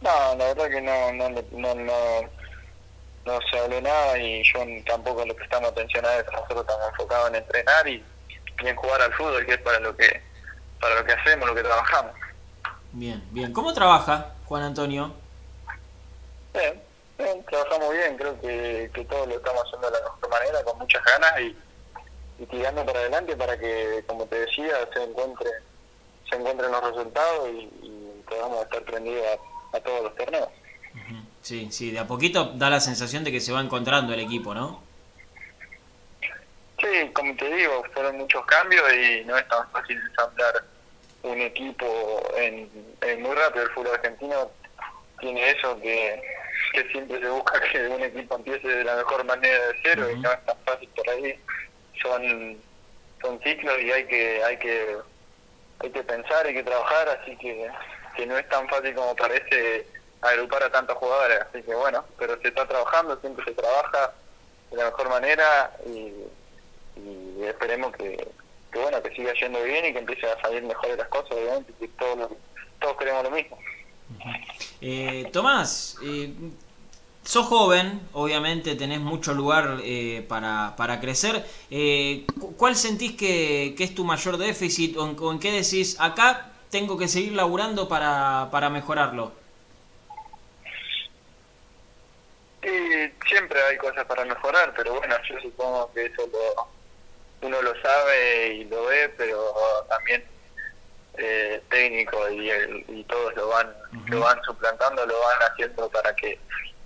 [0.00, 1.74] No, la verdad que no, no, no,
[3.24, 6.32] no, se habló nada y yo tampoco le prestamos atención a eso.
[6.32, 8.04] Nosotros estamos enfocados en entrenar y,
[8.64, 10.20] en jugar al fútbol, que es para lo que,
[10.80, 12.12] para lo que hacemos, lo que trabajamos.
[12.90, 13.52] Bien, bien.
[13.52, 15.14] ¿Cómo trabaja Juan Antonio?
[16.52, 16.89] Bien
[17.48, 21.02] trabajamos bien, creo que, que todos lo estamos haciendo de la mejor manera, con muchas
[21.04, 21.56] ganas y,
[22.46, 25.50] tirando para adelante para que, como te decía, se encuentre
[26.28, 27.68] se encuentren los resultados y,
[28.26, 29.26] podamos estar prendidos
[29.72, 30.48] a, todos los torneos.
[31.42, 34.54] Sí, sí, de a poquito da la sensación de que se va encontrando el equipo,
[34.54, 34.80] ¿no?
[36.80, 40.64] Sí, como te digo, fueron muchos cambios y no es tan fácil ensamblar
[41.24, 43.64] un equipo en, en muy rápido.
[43.64, 44.48] El fútbol argentino
[45.18, 46.22] tiene eso que
[46.72, 50.18] que siempre se busca que un equipo empiece de la mejor manera de cero y
[50.18, 51.38] no es tan fácil por ahí.
[52.00, 52.58] Son
[53.20, 54.96] son ciclos y hay que hay que
[55.80, 57.70] hay que pensar, hay que trabajar, así que,
[58.16, 59.86] que no es tan fácil como parece
[60.20, 64.12] agrupar a tantos jugadores, así que bueno, pero se está trabajando, siempre se trabaja
[64.70, 66.12] de la mejor manera y,
[66.96, 68.28] y esperemos que,
[68.72, 71.72] que bueno que siga yendo bien y que empiece a salir mejor las cosas, obviamente,
[71.80, 72.30] que todos,
[72.78, 73.58] todos queremos lo mismo.
[74.80, 76.32] Eh, Tomás, eh,
[77.22, 81.44] sos joven, obviamente tenés mucho lugar eh, para, para, crecer.
[81.70, 85.96] Eh, ¿Cuál sentís que, que, es tu mayor déficit o en, o en, qué decís,
[86.00, 89.32] acá tengo que seguir laburando para, para mejorarlo?
[92.62, 92.68] Sí,
[93.26, 98.54] siempre hay cosas para mejorar, pero bueno, yo supongo que eso lo, uno lo sabe
[98.54, 99.54] y lo ve, pero
[99.88, 100.22] también
[101.18, 104.08] eh, técnico y, el, y todos lo van uh -huh.
[104.08, 106.38] lo van suplantando, lo van haciendo para que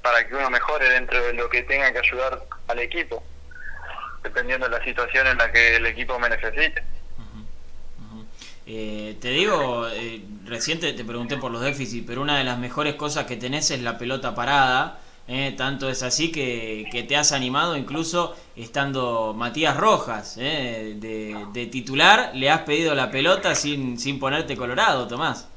[0.02, 3.22] para que uno mejore dentro de lo que tenga que ayudar al equipo,
[4.22, 6.84] dependiendo de la situación en la que el equipo me necesite.
[8.66, 12.94] Eh, te digo, eh, reciente te pregunté por los déficits, pero una de las mejores
[12.94, 15.00] cosas que tenés es la pelota parada.
[15.26, 21.66] Eh, tanto es así que, que, te has animado, incluso estando Matías Rojas eh, de,
[21.66, 25.48] titular, le has pedido la pelota sin, sin ponerte colorado, Tomás.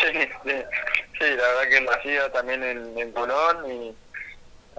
[0.00, 0.06] Sí,
[0.44, 0.52] sí,
[1.20, 3.94] sí, la verdad que lo hacía también en, en Colón y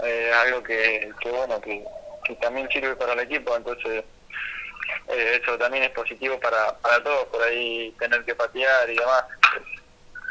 [0.03, 1.81] eh, algo que, que bueno, que,
[2.25, 4.03] que, también sirve para el equipo, entonces
[5.07, 9.23] eh, eso también es positivo para, para todos, por ahí tener que patear y demás.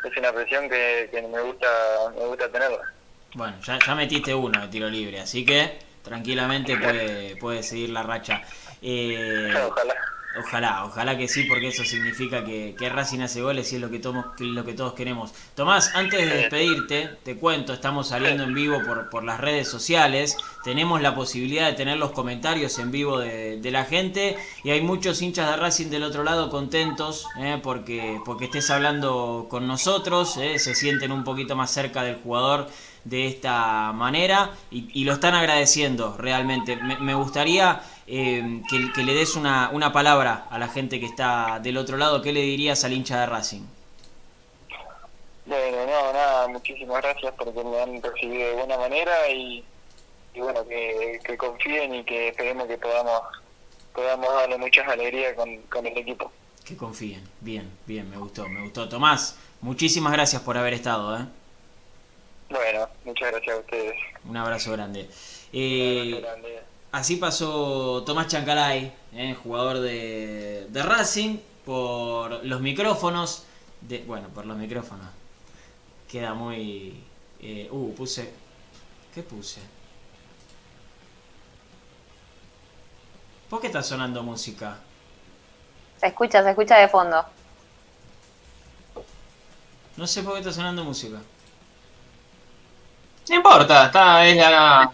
[0.05, 1.69] Es una presión que, que me gusta
[2.15, 3.00] me gusta tenerla.
[3.33, 8.03] Bueno, ya, ya metiste uno de tiro libre, así que tranquilamente puede, puede seguir la
[8.03, 8.43] racha.
[8.83, 9.95] Eh, ojalá.
[10.33, 13.91] Ojalá, ojalá que sí, porque eso significa que, que Racing hace goles y es lo
[13.91, 15.35] que, todos, lo que todos queremos.
[15.57, 20.37] Tomás, antes de despedirte, te cuento, estamos saliendo en vivo por, por las redes sociales,
[20.63, 24.83] tenemos la posibilidad de tener los comentarios en vivo de, de la gente y hay
[24.83, 30.37] muchos hinchas de Racing del otro lado contentos eh, porque, porque estés hablando con nosotros,
[30.37, 32.69] eh, se sienten un poquito más cerca del jugador
[33.05, 36.77] de esta manera y, y lo están agradeciendo realmente.
[36.77, 41.07] Me, me gustaría eh, que, que, le des una, una palabra a la gente que
[41.07, 42.23] está del otro lado.
[42.23, 43.63] ¿Qué le dirías al hincha de Racing?
[45.47, 49.65] Bueno, no, nada, muchísimas gracias porque me han recibido de buena manera y,
[50.35, 53.23] y bueno, que, que, confíen y que esperemos que podamos
[53.93, 56.31] podamos darle muchas alegrías con, con el equipo.
[56.65, 58.89] Que confíen, bien, bien, me gustó, me gustó.
[58.89, 61.19] Tomás, muchísimas gracias por haber estado.
[61.19, 61.27] ¿eh?
[62.51, 63.95] Bueno, muchas gracias a ustedes.
[64.25, 65.09] Un abrazo grande.
[65.53, 66.63] Eh, Un abrazo grande.
[66.93, 73.45] Así pasó Tomás Chancalay, eh, jugador de, de, Racing, por los micrófonos.
[73.81, 75.07] De, bueno, por los micrófonos.
[76.11, 77.01] Queda muy...
[77.41, 78.33] Eh, uh, puse...
[79.15, 79.61] ¿Qué puse?
[83.49, 84.79] ¿Por qué está sonando música?
[86.01, 87.25] Se escucha, se escucha de fondo.
[89.97, 91.19] No sé por qué está sonando música.
[93.29, 94.93] No importa, está, es la,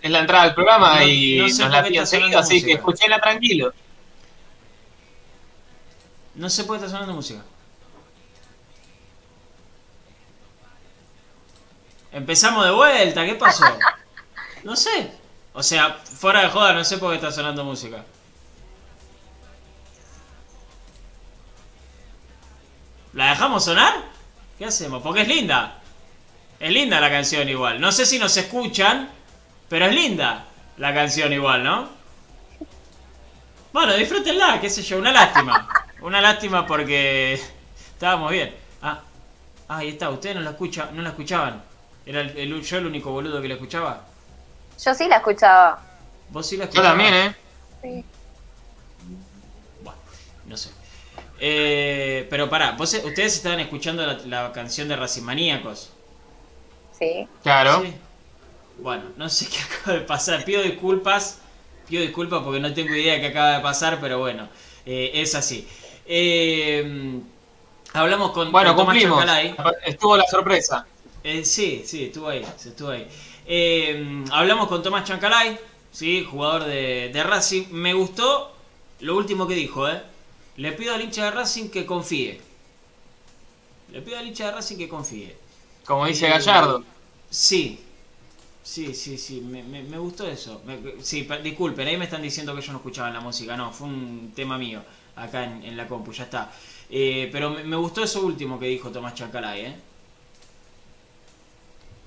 [0.00, 2.66] es la entrada al programa no, y no sé nos la pide seguido, así música.
[2.66, 3.74] que escuchéla tranquilo.
[6.34, 7.42] No sé por qué está sonando música.
[12.10, 13.64] Empezamos de vuelta, ¿qué pasó?
[14.62, 15.12] No sé.
[15.52, 18.04] O sea, fuera de joda, no sé por qué está sonando música.
[23.12, 23.94] ¿La dejamos sonar?
[24.58, 25.02] ¿Qué hacemos?
[25.02, 25.80] Porque es linda.
[26.60, 27.80] Es linda la canción igual.
[27.80, 29.10] No sé si nos escuchan,
[29.68, 30.46] pero es linda
[30.78, 31.88] la canción igual, ¿no?
[33.72, 35.68] Bueno, disfrútenla, qué sé yo, una lástima.
[36.00, 37.40] Una lástima porque
[37.94, 38.54] estábamos bien.
[38.82, 39.00] Ah,
[39.68, 41.62] ah ahí está, ustedes no la, escucha, no la escuchaban.
[42.06, 44.04] ¿Era el, el, yo el único boludo que la escuchaba?
[44.82, 45.82] Yo sí la escuchaba.
[46.30, 46.88] ¿Vos sí la escuchabas?
[46.88, 47.34] Yo también, ¿eh?
[47.82, 48.04] Sí.
[49.82, 49.98] Bueno,
[50.46, 50.70] no sé.
[51.40, 55.90] Eh, pero pará, ¿vos, ustedes estaban escuchando la, la canción de Racimaníacos.
[56.98, 57.26] Sí.
[57.42, 57.82] Claro.
[57.82, 57.94] Sí.
[58.78, 60.44] Bueno, no sé qué acaba de pasar.
[60.44, 61.40] Pido disculpas.
[61.88, 64.48] Pido disculpas porque no tengo idea de qué acaba de pasar, pero bueno,
[64.86, 65.68] eh, es así.
[66.06, 67.20] Eh,
[67.92, 69.20] hablamos con, bueno, con cumplimos.
[69.20, 69.54] Chacalay.
[69.84, 70.86] Estuvo la sorpresa.
[71.22, 73.06] Eh, sí, sí, estuvo ahí, estuvo ahí.
[73.46, 75.58] Eh, hablamos con Tomás Chancalay,
[75.90, 76.26] ¿sí?
[76.30, 77.64] jugador de, de, Racing.
[77.70, 78.54] Me gustó
[79.00, 80.02] lo último que dijo, ¿eh?
[80.56, 82.40] Le pido al hincha de Racing que confíe.
[83.90, 85.36] Le pido al hincha de Racing que confíe.
[85.84, 86.82] Como dice Gallardo.
[87.30, 87.80] Sí,
[88.62, 90.62] sí, sí, sí, me, me, me gustó eso.
[90.64, 93.88] Me, sí, disculpen, ahí me están diciendo que yo no escuchaba la música, no, fue
[93.88, 94.82] un tema mío
[95.16, 96.50] acá en, en la compu, ya está.
[96.90, 99.76] Eh, pero me, gustó eso último que dijo Tomás Chacalay, ¿eh?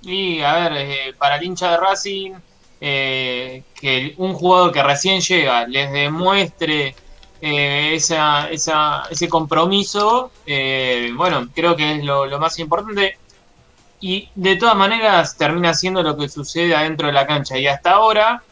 [0.01, 2.33] Y a ver, eh, para el hincha de Racing,
[2.79, 6.95] eh, que un jugador que recién llega les demuestre
[7.41, 13.17] eh, esa, esa, ese compromiso, eh, bueno, creo que es lo, lo, más importante.
[13.99, 17.57] Y de todas maneras termina siendo lo que sucede adentro de la cancha.
[17.57, 18.43] Y hasta ahora,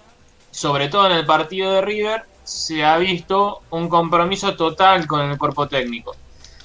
[0.51, 5.37] sobre todo en el partido de River, se ha visto un compromiso total con el
[5.37, 6.15] cuerpo técnico.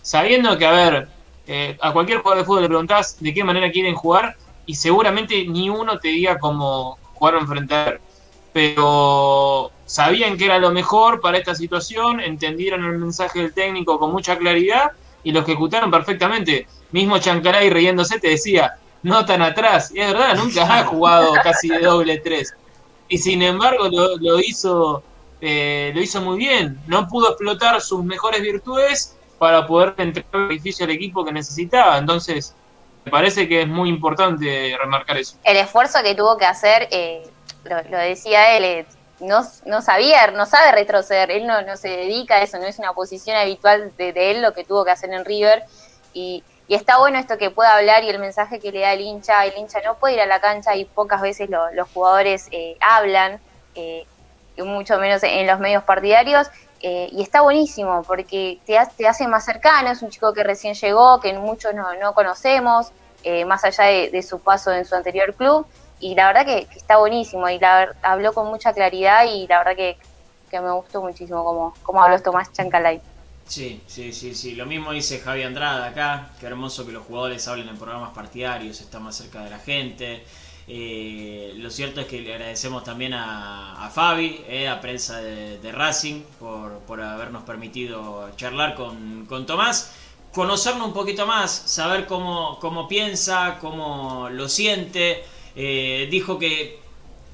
[0.02, 1.08] Sabiendo que, a ver,
[1.46, 5.46] eh, a cualquier jugador de fútbol le preguntás de qué manera quieren jugar y seguramente
[5.46, 7.98] ni uno te diga cómo jugaron frente a él.
[8.52, 14.12] Pero sabían que era lo mejor para esta situación, entendieron el mensaje del técnico con
[14.12, 14.92] mucha claridad
[15.24, 16.66] y lo ejecutaron perfectamente.
[16.92, 19.90] Mismo Chancaray riéndose te decía, no tan atrás.
[19.94, 22.54] Y es verdad, nunca ha jugado casi de doble tres.
[23.08, 25.02] Y sin embargo lo, lo hizo
[25.40, 26.80] eh, lo hizo muy bien.
[26.86, 31.96] No pudo explotar sus mejores virtudes para poder entregar el beneficio al equipo que necesitaba.
[31.96, 32.54] Entonces,
[33.04, 35.36] me parece que es muy importante remarcar eso.
[35.44, 37.22] El esfuerzo que tuvo que hacer, eh,
[37.64, 38.86] lo, lo, decía él, eh,
[39.20, 42.78] no, no sabía, no sabe retroceder, él no, no, se dedica a eso, no es
[42.78, 45.62] una posición habitual de, de él lo que tuvo que hacer en River.
[46.12, 49.00] Y, y, está bueno esto que pueda hablar y el mensaje que le da el
[49.00, 52.46] hincha, el hincha no puede ir a la cancha y pocas veces lo, los jugadores
[52.52, 53.40] eh, hablan,
[53.74, 54.06] eh,
[54.56, 56.48] mucho menos en los medios partidarios,
[56.82, 60.74] eh, y está buenísimo porque te, te, hace más cercano, es un chico que recién
[60.74, 62.92] llegó, que muchos no, no conocemos,
[63.46, 65.66] más allá de, su paso en su anterior club,
[65.98, 69.76] y la verdad que, está buenísimo, y la, habló con mucha claridad y la verdad
[69.76, 69.98] que,
[70.50, 73.00] que me gustó muchísimo como, como habló Tomás Chancalay.
[73.50, 74.54] Sí, sí, sí, sí.
[74.54, 76.30] Lo mismo dice Javi Andrada acá.
[76.38, 80.24] Qué hermoso que los jugadores hablen en programas partidarios, está más cerca de la gente.
[80.68, 85.72] Eh, lo cierto es que le agradecemos también a, Fabi, eh, a prensa de, de
[85.72, 89.94] Racing, por, por, habernos permitido charlar con, con, Tomás,
[90.32, 95.24] conocernos un poquito más, saber cómo, cómo piensa, cómo lo siente.
[95.56, 96.78] Eh, dijo que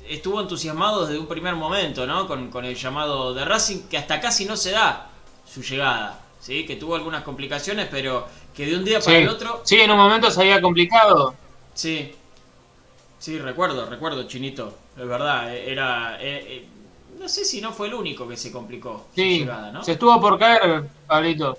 [0.08, 2.26] estuvo entusiasmado desde un primer momento ¿no?
[2.26, 5.10] con, con el llamado de Racing, que hasta casi no se da
[5.62, 6.20] su llegada.
[6.40, 6.66] ¿sí?
[6.66, 9.22] Que tuvo algunas complicaciones, pero que de un día para sí.
[9.22, 9.62] el otro...
[9.64, 11.34] Sí, en un momento se había complicado.
[11.74, 12.14] Sí,
[13.18, 14.74] Sí, recuerdo, recuerdo, Chinito.
[14.96, 16.16] Es verdad, era.
[16.20, 16.66] Eh, eh,
[17.18, 19.06] no sé si no fue el único que se complicó.
[19.14, 19.82] Sí, su llegada, ¿no?
[19.82, 21.58] se estuvo por caer, Pablito.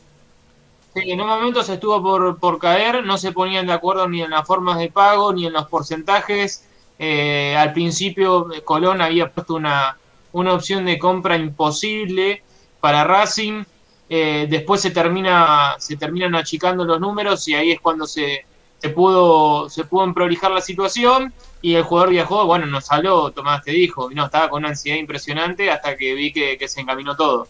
[0.94, 4.22] Sí, en un momento se estuvo por, por caer, no se ponían de acuerdo ni
[4.22, 6.66] en las formas de pago ni en los porcentajes.
[7.00, 9.98] Eh, al principio, Colón había puesto una,
[10.32, 12.44] una opción de compra imposible
[12.80, 13.64] para Racing.
[14.10, 18.46] Eh, después se termina se terminan achicando los números y ahí es cuando se,
[18.78, 23.64] se pudo se pudo prolijar la situación y el jugador viajó, bueno, nos habló, Tomás
[23.64, 27.16] te dijo, no, estaba con una ansiedad impresionante hasta que vi que, que se encaminó
[27.16, 27.48] todo.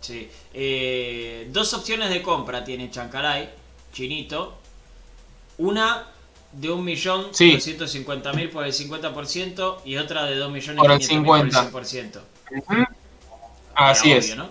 [0.00, 0.30] Sí.
[0.54, 3.50] Eh, dos opciones de compra tiene Chancaray,
[3.92, 4.58] Chinito.
[5.58, 6.06] Una
[6.52, 8.46] de 1.250.000 sí.
[8.48, 11.70] por el 50% y otra de 2.500.000 por el 50%.
[11.70, 12.20] Por el 100%.
[12.50, 12.86] Uh -huh.
[13.74, 14.36] Así es.
[14.36, 14.48] ¿no?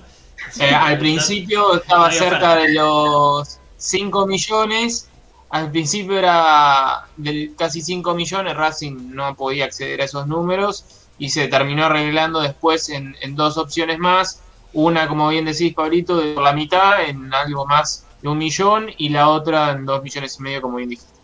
[0.59, 5.09] Eh, al principio estaba cerca de los 5 millones
[5.55, 10.85] al principio era de casi 5 millones, Racing no podía acceder a esos números
[11.17, 14.41] y se terminó arreglando después en, en dos opciones más,
[14.73, 19.09] una como bien decís Pablito, de la mitad en algo más de un millón y
[19.09, 21.19] la otra en dos millones y medio como bien dijiste.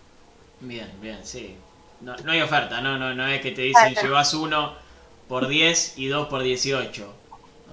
[0.61, 1.57] Bien, bien, sí.
[1.99, 4.73] No, no hay oferta, no, no, no es que te dicen llevas uno
[5.27, 7.20] por 10 y dos por 18.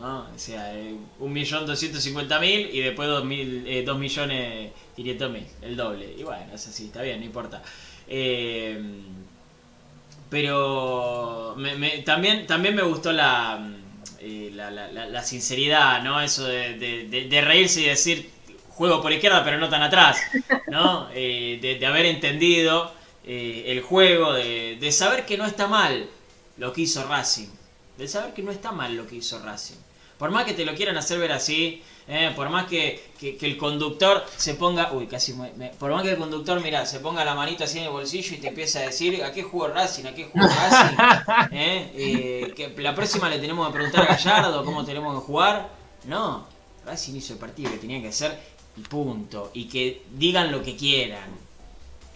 [0.00, 0.28] ¿No?
[0.34, 4.72] O sea, eh, un millón doscientos cincuenta mil y después dos, mil, eh, dos millones
[4.96, 6.14] 500 mil, el doble.
[6.18, 7.62] Y bueno, es así, está bien, no importa.
[8.08, 8.80] Eh,
[10.30, 13.70] pero me, me, también, también me gustó la,
[14.20, 16.20] eh, la, la, la, sinceridad, ¿no?
[16.20, 18.30] Eso de, de, de, reírse y decir
[18.68, 20.18] juego por izquierda pero no tan atrás,
[20.68, 21.08] ¿no?
[21.14, 22.92] Eh, de, haber entendido
[23.24, 26.08] eh, el juego, de, saber que no está mal
[26.56, 27.48] lo que hizo Racing.
[27.96, 29.76] De saber que no está mal lo que hizo Racing.
[30.18, 33.46] Por más que te lo quieran hacer ver así, eh, por más que, que, que,
[33.46, 37.00] el conductor se ponga, uy, casi me, me, por más que el conductor, mira, se
[37.00, 39.68] ponga la manita así en el bolsillo y te empieza a decir, ¿a qué jugó
[39.68, 40.06] Racing?
[40.06, 40.96] ¿A qué jugó Racing?
[41.52, 41.92] ¿Eh?
[41.94, 45.68] Eh, que la próxima le tenemos que preguntar a Gallardo cómo tenemos que jugar.
[46.04, 46.46] No,
[46.86, 48.38] Racing hizo el partido que tenía que hacer
[48.78, 49.50] y punto.
[49.52, 51.28] Y que digan lo que quieran.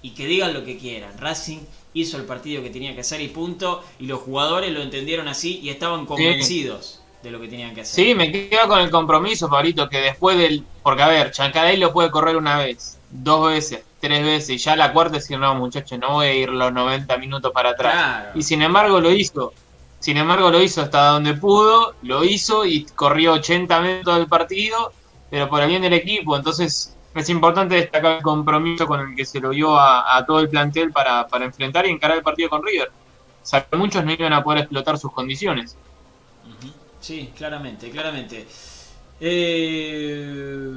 [0.01, 1.19] Y que digan lo que quieran.
[1.19, 1.59] Racing
[1.95, 3.85] hizo el partido que tenía que hacer y punto.
[3.99, 7.02] Y los jugadores lo entendieron así y estaban convencidos.
[7.23, 8.05] De lo que tenían que hacer.
[8.05, 10.65] Sí, me quedo con el compromiso, Pablito, que después del.
[10.83, 14.75] Porque a ver, Chancaray lo puede correr una vez, dos veces, tres veces, y ya
[14.75, 17.93] la cuarta decir, no, muchachos, no voy a ir los 90 minutos para atrás.
[17.93, 18.31] Claro.
[18.35, 19.53] Y sin embargo lo hizo.
[20.01, 24.93] Sin embargo lo hizo hasta donde pudo, lo hizo y corrió 80 minutos del partido,
[25.31, 26.37] pero por el bien del equipo.
[26.37, 30.41] Entonces es importante destacar el compromiso con el que se lo dio a, a todo
[30.41, 32.91] el plantel para, para enfrentar y encarar el partido con River.
[33.43, 35.77] O sea, muchos no iban a poder explotar sus condiciones.
[37.03, 38.47] Sí, claramente, claramente.
[39.21, 40.69] Eh...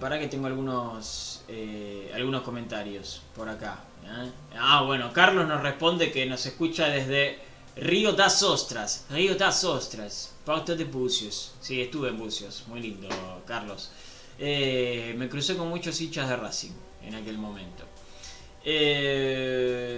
[0.00, 3.84] Para que tengo algunos eh, algunos comentarios por acá.
[4.04, 4.30] ¿eh?
[4.58, 7.38] Ah, bueno, Carlos nos responde que nos escucha desde
[7.76, 9.04] Río das Ostras.
[9.10, 11.54] Río das Ostras, Pauta de Bucios.
[11.60, 12.64] Sí, estuve en Bucios.
[12.68, 13.08] Muy lindo,
[13.46, 13.90] Carlos.
[14.38, 17.84] Me crucé con muchos hinchas de Racing en aquel momento.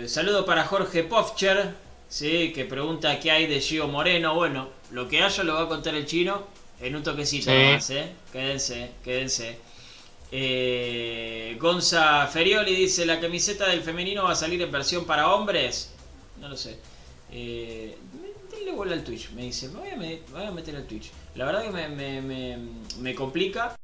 [0.09, 1.75] Saludo para Jorge Pofcher,
[2.09, 2.53] ¿sí?
[2.53, 4.35] que pregunta qué hay de Gio Moreno.
[4.35, 6.43] Bueno, lo que haya lo va a contar el chino
[6.81, 7.57] en un toquecito Sí.
[7.73, 8.13] más, ¿eh?
[8.33, 9.59] Quédense, quédense.
[10.31, 15.93] Eh, Gonza Ferioli dice, ¿la camiseta del femenino va a salir en versión para hombres?
[16.41, 16.79] No lo sé.
[17.33, 17.97] Eh,
[18.51, 19.69] denle bola al Twitch, me dice.
[19.69, 21.11] Me voy a, me- me voy a meter al Twitch.
[21.35, 22.59] La verdad que me, me- me-
[23.01, 23.75] me complica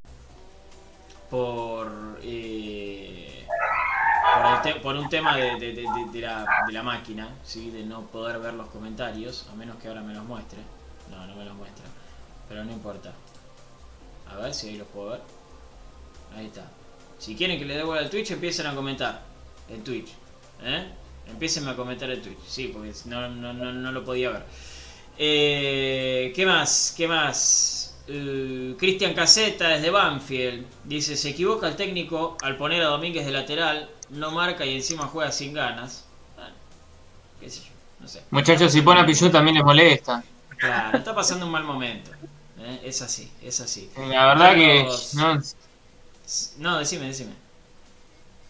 [1.30, 2.18] por...
[2.22, 3.46] eh,
[4.82, 5.52] por, el un tema de,
[6.14, 7.70] la, de la máquina, ¿sí?
[7.70, 10.58] de no poder ver los comentarios, a menos que ahora me los muestre.
[11.10, 11.84] No, no me los muestra.
[12.48, 13.12] Pero no importa.
[14.30, 15.20] A ver si ahí los puedo ver.
[16.36, 16.68] Ahí está.
[17.18, 19.22] Si quieren que le dé bola al Twitch, empiecen a comentar
[19.68, 20.08] en Twitch.
[20.62, 20.86] ¿eh?
[21.28, 22.44] Empiecen a comentar en Twitch.
[22.46, 24.44] Sí, porque no, no, no, no lo podía ver.
[25.18, 26.94] Eh, ¿Qué más?
[26.96, 27.96] ¿Qué más?
[28.06, 33.32] Eh, Cristian Caseta desde Banfield dice: Se equivoca el técnico al poner a Domínguez de
[33.32, 36.04] lateral, no marca y encima juega sin ganas.
[36.36, 36.54] Bueno,
[37.40, 38.22] qué sé yo, no sé.
[38.30, 40.24] Muchachos, si pone a Pichu también les molesta.
[40.58, 42.10] Claro, está pasando un mal momento.
[42.58, 42.80] ¿eh?
[42.84, 43.90] Es así, es así.
[43.96, 45.40] La verdad que no,
[46.58, 47.34] No, decime, decime.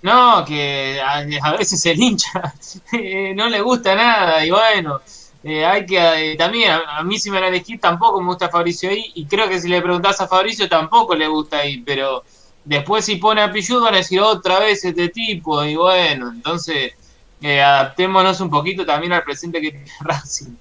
[0.03, 2.55] no, que a, veces el hincha
[2.93, 5.01] eh, no le gusta nada y bueno,
[5.43, 8.29] eh, hay que eh, también a, a mí si me van a elegir tampoco me
[8.29, 11.79] gusta Fabricio ahí y creo que si le preguntás a Fabricio tampoco le gusta ahí,
[11.79, 12.25] pero
[12.65, 16.93] después si pone a Pichu van a decir otra vez este tipo y bueno, entonces
[17.41, 20.57] eh, adaptémonos un poquito también al presente que tiene Racing.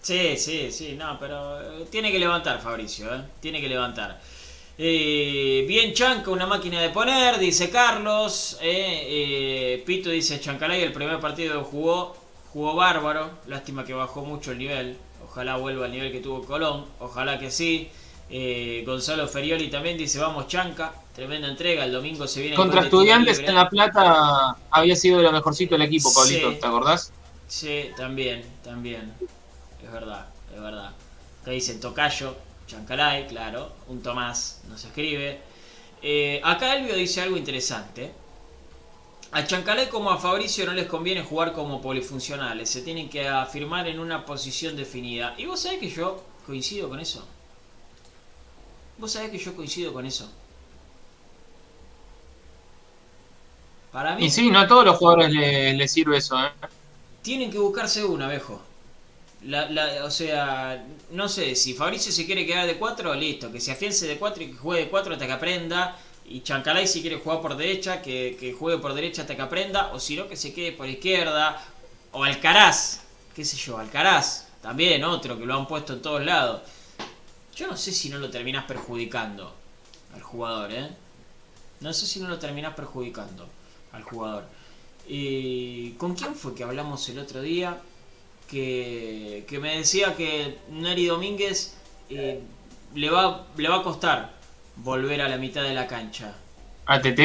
[0.00, 3.22] Sí, sí, sí, no, pero eh, tiene que levantar Fabricio, ¿eh?
[3.40, 4.20] Tiene que levantar.
[4.78, 8.58] Eh, bien Chanca, una máquina de poner, dice Carlos.
[8.62, 12.16] eh, eh, Pito dice Chancalay, el primer partido jugó,
[12.52, 13.30] jugó bárbaro.
[13.46, 14.98] Lástima que bajó mucho el nivel.
[15.24, 16.86] Ojalá vuelva al nivel que tuvo Colón.
[17.00, 17.90] Ojalá que sí.
[18.30, 20.92] Eh, Gonzalo Ferioli también dice, vamos Chanca.
[21.14, 22.54] Tremenda entrega, el domingo se viene...
[22.56, 26.58] Contra estudiantes en La Plata había sido lo mejorcito del equipo, Pablito, Sí.
[26.60, 27.12] ¿te acordás?
[27.48, 29.12] Sí, también, también.
[29.84, 30.92] Es verdad, es verdad.
[31.42, 32.36] Acá dicen Tocayo,
[32.68, 33.72] Chancalay, claro.
[33.88, 35.40] Un Tomás nos escribe.
[36.02, 38.12] Eh, acá Elvio dice algo interesante.
[39.32, 42.70] A Chancalay como a Fabricio no les conviene jugar como polifuncionales.
[42.70, 45.34] Se tienen que afirmar en una posición definida.
[45.36, 47.26] ¿Y vos sabés que yo coincido con eso?
[48.98, 50.30] ¿Vos sabés que yo coincido con eso?
[53.90, 56.50] Para mí Y sí, no a todos los jugadores les le sirve eso, ¿eh?
[57.22, 58.62] tienen que buscarse una, viejo.
[59.42, 63.60] La, la- o sea, no sé, si Fabricio se quiere quedar de 4, listo, que
[63.60, 65.98] se afiance de 4 y que juegue de 4 hasta que aprenda.
[66.26, 69.90] Y Chancalay si quiere jugar por derecha, que, que juegue por derecha hasta que aprenda.
[69.94, 71.62] O si no, que se quede por izquierda.
[72.12, 73.02] O Alcaraz,
[73.34, 76.62] qué sé yo, Alcaraz, también otro que lo han puesto en todos lados.
[77.58, 79.52] Yo no sé si no lo terminás perjudicando
[80.14, 80.88] al jugador, ¿eh?
[81.80, 83.48] No sé si no lo terminás perjudicando
[83.90, 84.44] al jugador.
[85.08, 87.76] Y ¿Con quién fue que hablamos el otro día?
[88.48, 91.74] Que, que me decía que Neri Domínguez
[92.10, 92.40] eh,
[92.94, 94.34] le, va, le va a costar
[94.76, 96.36] volver a la mitad de la cancha.
[96.86, 97.20] ATT,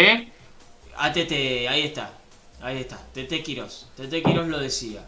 [0.98, 1.32] ATT,
[1.70, 2.12] ahí está.
[2.60, 2.98] Ahí está.
[3.14, 3.88] TT Quiroz.
[3.96, 5.06] TT Quiroz lo decía.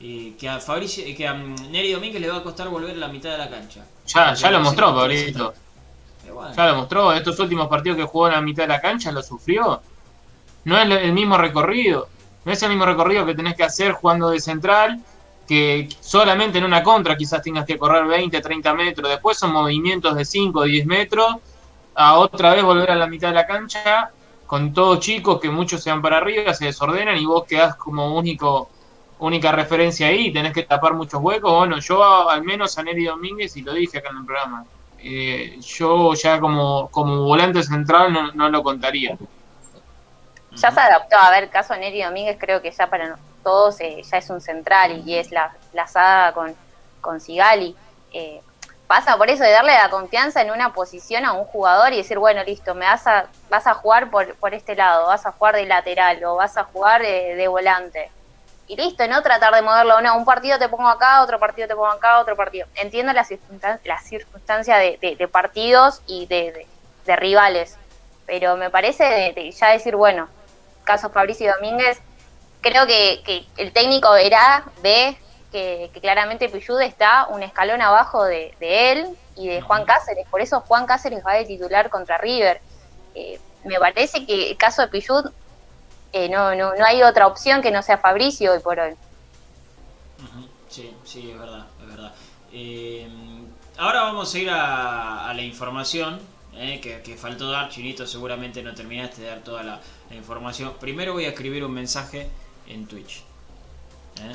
[0.00, 2.98] Y que a Fabricio, que a mm, Neri Domínguez le va a costar volver a
[2.98, 3.84] la mitad de la cancha.
[4.06, 5.54] ya, ya lo mostró, Pablito.
[6.32, 6.54] Bueno.
[6.54, 7.12] Ya lo mostró.
[7.12, 9.80] Estos últimos partidos que jugó en la mitad de la cancha lo sufrió.
[10.64, 12.08] No es el mismo recorrido.
[12.44, 15.00] No es el mismo recorrido que tenés que hacer jugando de central.
[15.48, 19.08] Que solamente en una contra quizás tengas que correr 20, 30 metros.
[19.08, 21.36] Después son movimientos de 5, 10 metros.
[21.94, 24.10] A otra vez volver a la mitad de la cancha.
[24.46, 28.14] Con todos chicos que muchos se van para arriba, se desordenan y vos quedás como
[28.16, 28.70] único
[29.18, 31.52] única referencia ahí, tenés que tapar muchos huecos.
[31.52, 34.64] Bueno, yo al menos a Neri Domínguez, y lo dije acá en el programa,
[34.98, 39.16] eh, yo ya como, como volante central no, no lo contaría.
[40.52, 41.16] Ya se adaptó.
[41.16, 45.02] A ver, caso Neri Domínguez, creo que ya para todos eh, ya es un central
[45.06, 46.54] y es la, la con,
[47.00, 47.76] con Sigali.
[48.12, 48.40] Eh,
[48.86, 52.18] pasa por eso de darle la confianza en una posición a un jugador y decir,
[52.18, 55.54] bueno, listo, me vas a, vas a jugar por, por este lado, vas a jugar
[55.56, 58.10] de lateral o vas a jugar eh, de volante.
[58.68, 61.74] Y listo, no tratar de moverlo, no, un partido te pongo acá, otro partido te
[61.74, 62.66] pongo acá, otro partido.
[62.74, 66.66] Entiendo las circunstan- la circunstancia de, de- de partidos y de,
[67.16, 67.78] rivales,
[68.26, 70.28] pero me parece ya decir, bueno,
[70.84, 71.98] caso Fabricio Domínguez,
[72.60, 75.16] creo que, que el técnico verá, ve
[75.50, 80.26] que, que claramente Pillud está un escalón abajo de, de él y de Juan Cáceres,
[80.28, 82.60] por eso Juan Cáceres va de titular contra River.
[83.14, 85.30] Eh, me parece que el caso de Pillud
[86.12, 88.94] eh, no, no, no hay otra opción que no sea Fabricio hoy por hoy.
[90.68, 92.12] Sí, sí, es verdad, es verdad.
[92.52, 93.08] Eh,
[93.78, 96.20] ahora vamos a ir a, a la información,
[96.60, 99.80] eh, que, faltó dar, Chinito, seguramente no terminaste de dar toda la,
[100.10, 100.72] información.
[100.80, 102.28] Primero voy a escribir un mensaje
[102.66, 103.22] en Twitch.
[104.20, 104.34] ¿eh?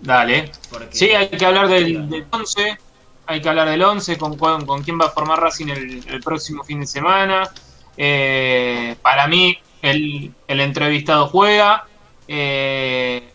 [0.00, 0.50] Dale.
[0.90, 2.78] sí, hay que hablar del, 11.
[3.26, 6.80] Hay que hablar del 11, con, con, quién va a formar Racing el, próximo fin
[6.80, 7.50] de semana.
[7.96, 11.86] Eh, para mí, el, entrevistado juega.
[12.28, 13.28] Eh,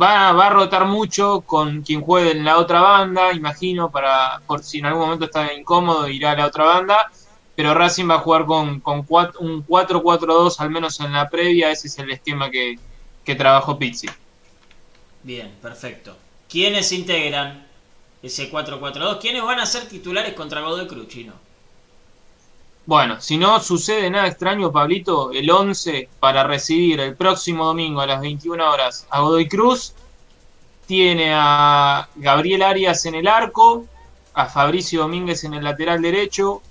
[0.00, 4.78] va, a rotar mucho con quien juegue en la otra banda, imagino, para por si
[4.78, 7.10] en algún momento está incómodo, irá a la otra banda.
[7.56, 11.70] Pero Racing va a jugar con, un 4-4-2, al menos en la previa.
[11.70, 12.78] Ese es el esquema que,
[13.24, 14.08] que trabajó Pizzi.
[15.22, 16.16] Bien, perfecto.
[16.48, 17.66] ¿Quiénes integran
[18.22, 19.18] ese 4-4-2?
[19.20, 21.34] ¿Quiénes van a ser titulares contra Godoy Cruz, Chino?
[22.90, 28.06] Bueno, si no sucede nada extraño, Pablito, el 11 para recibir el próximo domingo a
[28.08, 29.94] las 21 horas a Godoy Cruz
[30.88, 33.84] tiene a Gabriel Arias en el arco,
[34.34, 36.62] a Fabricio Domínguez en el lateral derecho,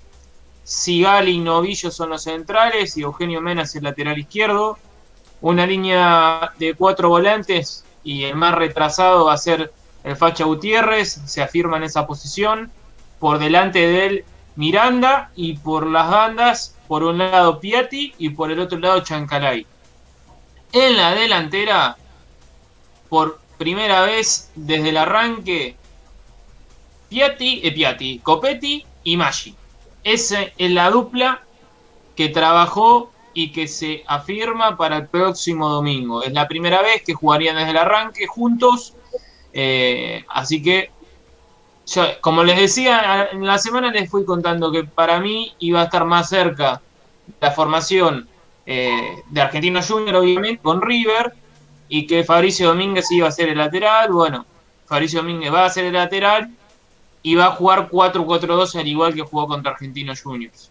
[0.62, 4.76] Sigali y Novillo son los centrales y Eugenio Menas el lateral izquierdo.
[5.40, 9.72] Una línea de cuatro volantes y el más retrasado va a ser
[10.04, 12.70] el Facha Gutiérrez, se afirma en esa posición.
[13.18, 14.24] Por delante de él
[14.56, 19.66] Miranda y por las bandas, por un lado Piatti y por el otro lado Chancalay.
[20.72, 21.96] En la delantera,
[23.08, 25.76] por primera vez desde el arranque,
[27.08, 29.54] Piatti, eh, Piatti, Copetti y Maggi.
[30.04, 31.42] Esa es la dupla
[32.16, 36.22] que trabajó y que se afirma para el próximo domingo.
[36.22, 38.94] Es la primera vez que jugarían desde el arranque juntos.
[39.52, 40.90] Eh, así que,
[42.20, 46.04] como les decía, en la semana les fui contando que para mí iba a estar
[46.04, 46.80] más cerca
[47.40, 48.28] la formación
[48.66, 51.34] eh, de Argentino Junior, obviamente, con River,
[51.88, 54.12] y que Fabricio Domínguez iba a ser el lateral.
[54.12, 54.46] Bueno,
[54.86, 56.50] Fabricio Domínguez va a ser el lateral
[57.22, 60.70] y va a jugar 4-4-2 al igual que jugó contra Argentino Juniors.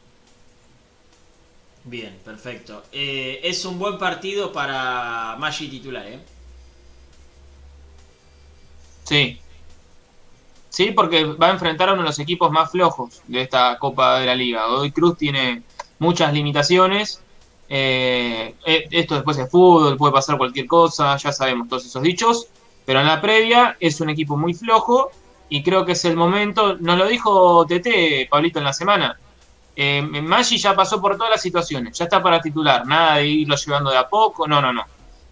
[1.84, 2.84] Bien, perfecto.
[2.92, 6.20] Eh, es un buen partido para Maggi titular, ¿eh?
[9.04, 9.42] Sí.
[10.70, 14.20] Sí, porque va a enfrentar a uno de los equipos más flojos de esta Copa
[14.20, 14.68] de la Liga.
[14.68, 15.64] Godoy Cruz tiene
[15.98, 17.22] muchas limitaciones.
[17.68, 22.48] Eh, eh, esto después es fútbol, puede pasar cualquier cosa, ya sabemos todos esos dichos.
[22.86, 25.12] Pero en la previa es un equipo muy flojo
[25.50, 26.78] y creo que es el momento.
[26.78, 29.18] Nos lo dijo Tete, Pablito, en la semana
[29.82, 33.56] eh, Maggi ya pasó por todas las situaciones, ya está para titular, nada de irlo
[33.56, 34.84] llevando de a poco, no, no, no.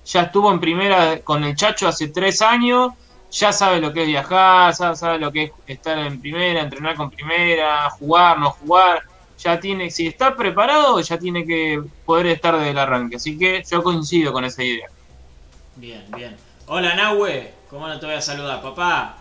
[0.05, 2.93] Ya estuvo en primera con el Chacho hace tres años,
[3.31, 6.95] ya sabe lo que es viajar, ya sabe lo que es estar en primera, entrenar
[6.95, 9.03] con primera, jugar, no jugar.
[9.39, 13.17] Ya tiene, si está preparado, ya tiene que poder estar desde el arranque.
[13.17, 14.87] Así que yo coincido con esa idea.
[15.75, 16.35] Bien, bien.
[16.65, 19.17] Hola Nahue, ¿cómo no te voy a saludar, papá?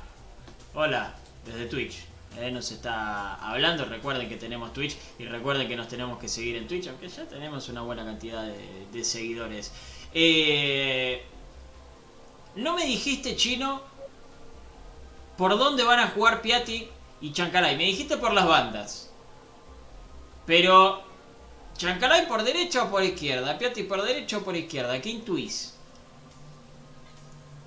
[0.75, 2.07] Hola, desde Twitch.
[2.39, 3.85] Eh, nos está hablando.
[3.85, 7.25] Recuerden que tenemos Twitch y recuerden que nos tenemos que seguir en Twitch, aunque ya
[7.25, 8.45] tenemos una buena cantidad
[8.93, 9.73] de, seguidores.
[10.13, 11.23] Eh,
[12.57, 13.83] no me dijiste, chino,
[15.37, 16.89] por dónde van a jugar Piatti
[17.21, 17.77] y Chancalay.
[17.77, 19.11] Me dijiste por las bandas.
[20.47, 21.03] Pero,
[21.77, 23.59] ¿Chancalay por derecha o por izquierda?
[23.59, 25.01] ¿Piatti por derecha o por izquierda?
[25.01, 25.77] ¿Qué intuís?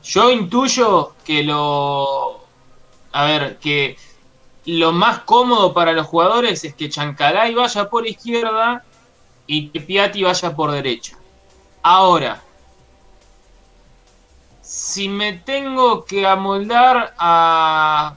[0.04, 2.40] Yo intuyo que lo.
[3.12, 3.98] A ver, que
[4.66, 8.84] lo más cómodo para los jugadores es que Chancalay vaya por izquierda
[9.46, 11.18] y que Piatti vaya por derecha.
[11.82, 12.42] Ahora,
[14.70, 18.16] si me tengo que amoldar a,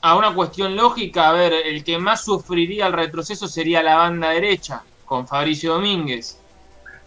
[0.00, 4.30] a una cuestión lógica, a ver, el que más sufriría el retroceso sería la banda
[4.30, 6.38] derecha, con Fabricio Domínguez.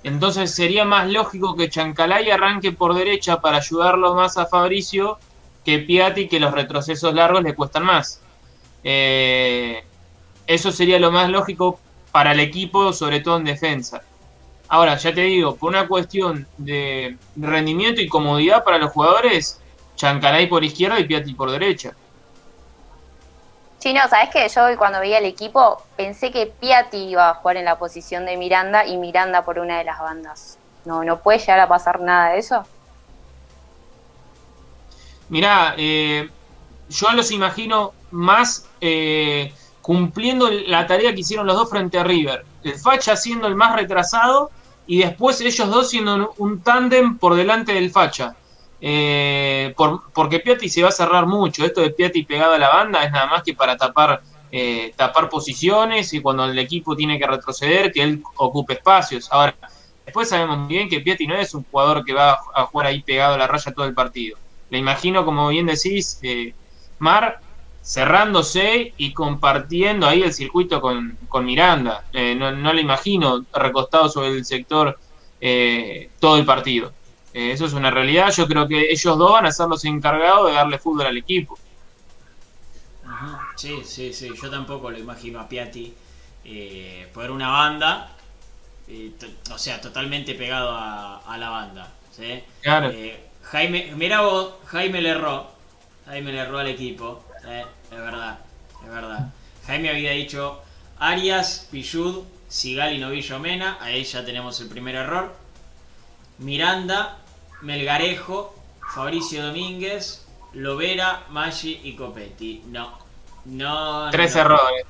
[0.04, 5.18] Entonces sería más lógico que Chancalay arranque por derecha para ayudarlo más a Fabricio
[5.66, 8.22] que Piatti, que los retrocesos largos le cuestan más.
[8.84, 9.84] Eh,
[10.46, 11.80] eso sería lo más lógico
[12.12, 14.04] para el equipo, sobre todo en defensa.
[14.70, 19.60] Ahora, ya te digo, por una cuestión de rendimiento y comodidad para los jugadores,
[19.96, 21.94] Chancalay por izquierda y Piatti por derecha.
[23.80, 27.58] Sí, no, sabes que yo cuando veía el equipo pensé que Piatti iba a jugar
[27.58, 30.60] en la posición de Miranda y Miranda por una de las bandas.
[30.86, 32.64] No, no puede llegar a pasar nada de eso.
[35.30, 36.30] Mirá, eh,
[36.90, 42.46] yo los imagino más eh, cumpliendo la tarea que hicieron los dos frente a River.
[42.64, 44.52] El Facha siendo el más retrasado
[44.90, 48.36] y después ellos dos siendo un, tándem por delante del Facha.
[48.82, 49.76] Eh,
[50.16, 51.64] porque Piatti se va a cerrar mucho.
[51.64, 54.20] Esto de Piatti pegado a la banda es nada más que para tapar,
[54.52, 59.32] eh, tapar posiciones y cuando el equipo tiene que retroceder, que él ocupe espacios.
[59.32, 59.56] Ahora,
[60.04, 63.36] después sabemos bien que Piatti no es un jugador que va a jugar ahí pegado
[63.36, 64.40] a la raya todo el partido.
[64.72, 66.20] Le imagino, como bien decís,
[66.98, 67.40] Mar,
[67.90, 72.06] cerrándose y compartiendo ahí el circuito con, con Miranda.
[72.14, 75.00] Eh, no, no le imagino recostado sobre el sector
[75.42, 76.94] eh, todo el partido.
[77.34, 78.32] Eh, eso es una realidad.
[78.32, 81.58] Yo creo que ellos dos van a ser los encargados de darle fútbol al equipo.
[83.56, 84.30] Sí, sí, sí.
[84.40, 85.92] Yo tampoco lo imagino a Piatti
[86.46, 88.16] eh, por una banda,
[89.52, 91.92] o sea, totalmente pegado a, la banda.
[92.62, 92.92] Claro.
[93.46, 95.48] Jaime, mira vos, Jaime le erró.
[96.06, 97.24] Jaime le erró al equipo.
[97.92, 98.40] Es verdad,
[98.84, 99.30] es verdad.
[99.68, 100.62] Jaime había dicho
[101.00, 103.78] Arias, Pillud, Sigali, Novillo, Mena.
[103.82, 105.36] Ahí ya tenemos el primer error.
[106.40, 107.18] Miranda,
[107.62, 108.56] Melgarejo,
[108.94, 112.64] Fabricio Domínguez, Lovera, Maggi y Copetti.
[112.68, 112.98] No,
[113.46, 114.10] no.
[114.12, 114.86] Tres errores.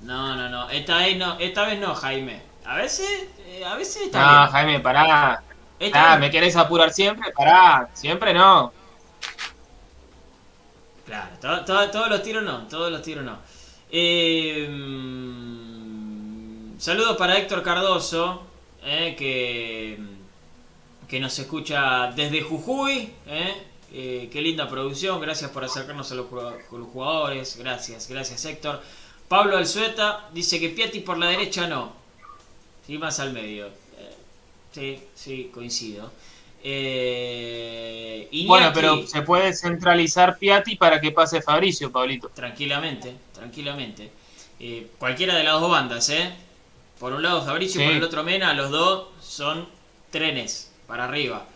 [0.00, 0.70] No, no, no.
[0.70, 2.42] Esta vez no, esta vez no, Jaime.
[2.64, 5.42] A veces, eh, a veces está No, Jaime, pará.
[5.92, 7.30] Ah, ¿me querés apurar siempre?
[7.32, 8.72] Pará, siempre no.
[11.08, 13.38] Claro, todos los tiros no, todos los tiros no.
[13.90, 14.68] Eh,
[16.78, 18.42] saludos para Héctor Cardoso,
[18.84, 19.98] eh, que
[21.08, 23.10] que nos escucha desde Jujuy.
[23.26, 23.54] ¿eh?
[23.90, 26.26] Eh, qué linda producción, gracias por acercarnos a los,
[26.92, 28.82] jugadores, gracias, gracias Héctor.
[29.28, 31.92] Pablo Alzueta dice que Piatti por la derecha no,
[32.86, 33.68] sí, más al medio.
[34.72, 36.12] Sí, sí, coincido.
[38.46, 42.28] Bueno, pero se puede centralizar Piatti para que pase Fabricio, Pablito.
[42.28, 44.10] Tranquilamente, tranquilamente.
[44.98, 46.32] cualquiera de las dos bandas, ¿eh?
[46.98, 49.68] Por un lado Fabricio, y por el otro Mena, los dos son
[50.10, 51.46] trenes para arriba.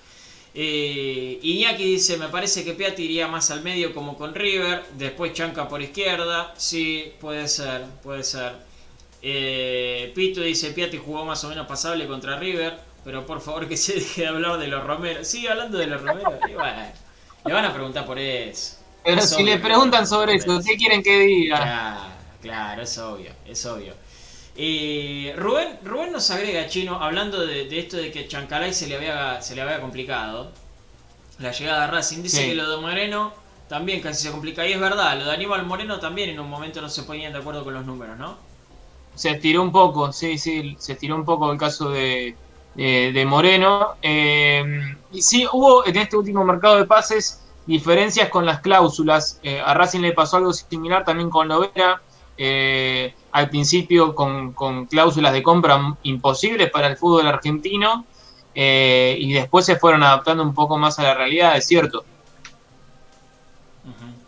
[0.55, 5.33] Eh, Iñaki dice, me parece que Piatti iría más al medio como con River, después
[5.33, 8.53] Chanca por izquierda, sí, puede ser, puede ser.
[9.23, 13.77] Eh, Pito dice, Piatti jugó más o menos pasable contra River, pero por favor que
[13.77, 15.27] se deje de hablar de los Romeros.
[15.27, 16.35] Sigue hablando de los Romeros,
[17.45, 18.77] le van a preguntar por eso.
[19.05, 21.57] Pero si le preguntan sobre eso, ¿qué quieren que diga?
[21.57, 22.01] Claro,
[22.41, 23.95] claro, es obvio, es obvio.
[24.55, 29.41] Eh, Rubén, Rubén nos agrega, Chino, hablando de, esto de que Chancalay se le había,
[29.41, 30.53] se le había complicado.
[31.39, 32.23] La llegada a Racing.
[32.23, 33.33] Dice que lo de Moreno
[33.69, 34.67] también casi se complica.
[34.67, 37.39] Y es verdad, lo de Aníbal Moreno también en un momento no se ponían de
[37.39, 38.37] acuerdo con los números, ¿no?
[39.15, 42.37] Se estiró un poco, sí, sí, se estiró un poco el caso de,
[42.75, 43.95] de, Moreno.
[44.03, 44.65] Eh,
[45.13, 49.41] y sí, hubo en este último mercado de pases diferencias con las cláusulas.
[49.43, 52.01] Eh, a Racing le pasó algo similar también con Lovera.
[52.37, 54.53] Eh, al principio con,
[54.87, 58.07] cláusulas de compra imposibles para el fútbol argentino
[58.55, 62.05] eh, y después se fueron adaptando un poco más a la realidad, es cierto.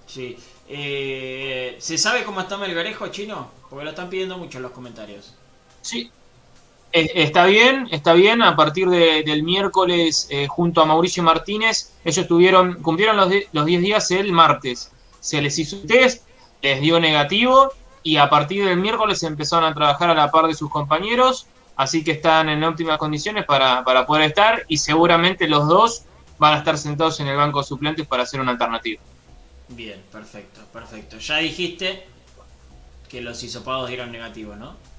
[0.07, 0.39] Sí.
[0.69, 3.51] Eh, ¿Se sabe cómo está Melgarejo, chino?
[3.69, 5.35] Porque lo están pidiendo mucho en los comentarios.
[5.83, 6.11] Sí.
[6.95, 8.41] Está bien, está bien.
[8.41, 14.13] A partir del miércoles, eh, junto a Mauricio Martínez, ellos tuvieron, cumplieron los 10 días
[14.13, 14.93] el martes.
[15.19, 16.25] Se les hizo un test,
[16.63, 17.73] les dio negativo
[18.05, 22.05] y a partir del miércoles empezaron a trabajar a la par de sus compañeros, así
[22.05, 26.05] que están en óptimas condiciones para, poder estar y seguramente los dos
[26.39, 29.03] van a estar sentados en el banco de suplentes para hacer una alternativa.
[29.71, 31.19] Bien, perfecto, perfecto.
[31.19, 32.07] Ya dijiste
[33.09, 34.94] que los hisopados dieron negativo, ¿no?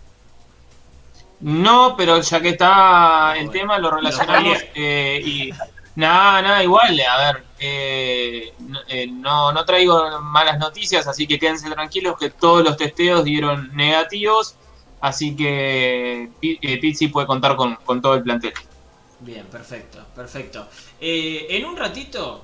[1.39, 5.51] No, pero ya que está el tema, lo relacionamos eh, y
[5.95, 8.53] Nada, nada, igual, a ver, eh,
[8.89, 13.73] eh, no, no traigo malas noticias, así que quédense tranquilos que todos los testeos dieron
[13.73, 14.55] negativos,
[14.99, 18.51] así que eh, Pizzi puede contar con, todo el plantel.
[19.21, 20.67] Bien, perfecto, perfecto.
[20.99, 22.43] en un ratito,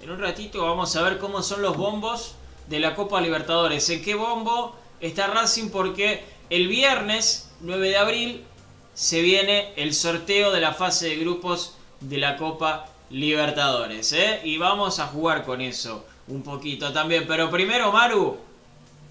[0.00, 2.34] en un ratito vamos a ver cómo son los bombos
[2.66, 3.90] de la Copa Libertadores.
[3.90, 5.68] ¿En qué bombo está Racing?
[5.68, 8.46] Porque el viernes 9 de abril
[8.94, 14.12] se viene el sorteo de la fase de grupos de la Copa Libertadores.
[14.12, 14.40] ¿eh?
[14.44, 17.26] Y vamos a jugar con eso un poquito también.
[17.26, 18.38] Pero primero, Maru,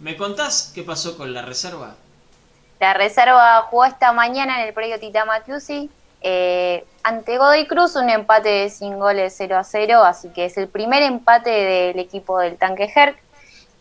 [0.02, 1.96] ¿me contás qué pasó con la reserva?
[2.80, 5.42] La reserva jugó esta mañana en el predio Titama
[6.28, 10.68] eh, ante Godoy Cruz, un empate sin goles 0 a 0, así que es el
[10.68, 13.18] primer empate del equipo del Tanque Herc,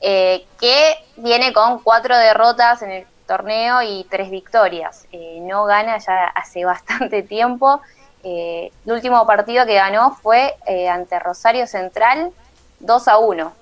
[0.02, 5.07] eh, que viene con cuatro derrotas en el torneo y tres victorias.
[5.12, 7.81] Eh, no gana ya hace bastante tiempo
[8.25, 12.33] eh, el último partido que ganó fue eh, ante Rosario Central
[12.81, 13.53] 2 a 1.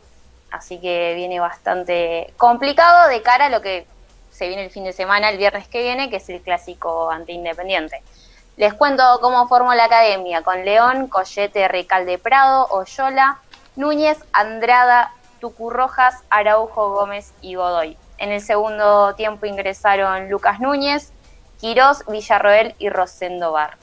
[0.53, 3.87] Así que viene bastante complicado de cara a lo que
[4.31, 7.33] se viene el fin de semana, el viernes que viene, que es el clásico ante
[7.33, 8.03] Independiente.
[8.57, 13.41] Les cuento cómo formó la academia con León, Collete, Recalde Prado, Oyola,
[13.77, 17.97] Núñez, Andrada, Tucurrojas, Araujo, Gómez y Godoy.
[18.23, 21.13] En el segundo tiempo ingresaron Lucas Núñez,
[21.61, 23.77] Quirós, Villarroel y Rosendo Bar.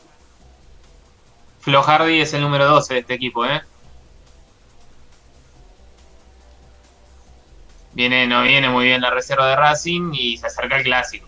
[1.60, 3.62] Flojardi es el número 12 de este equipo, ¿eh?
[7.92, 11.28] viene, no viene muy bien la reserva de Racing y se acerca el clásico.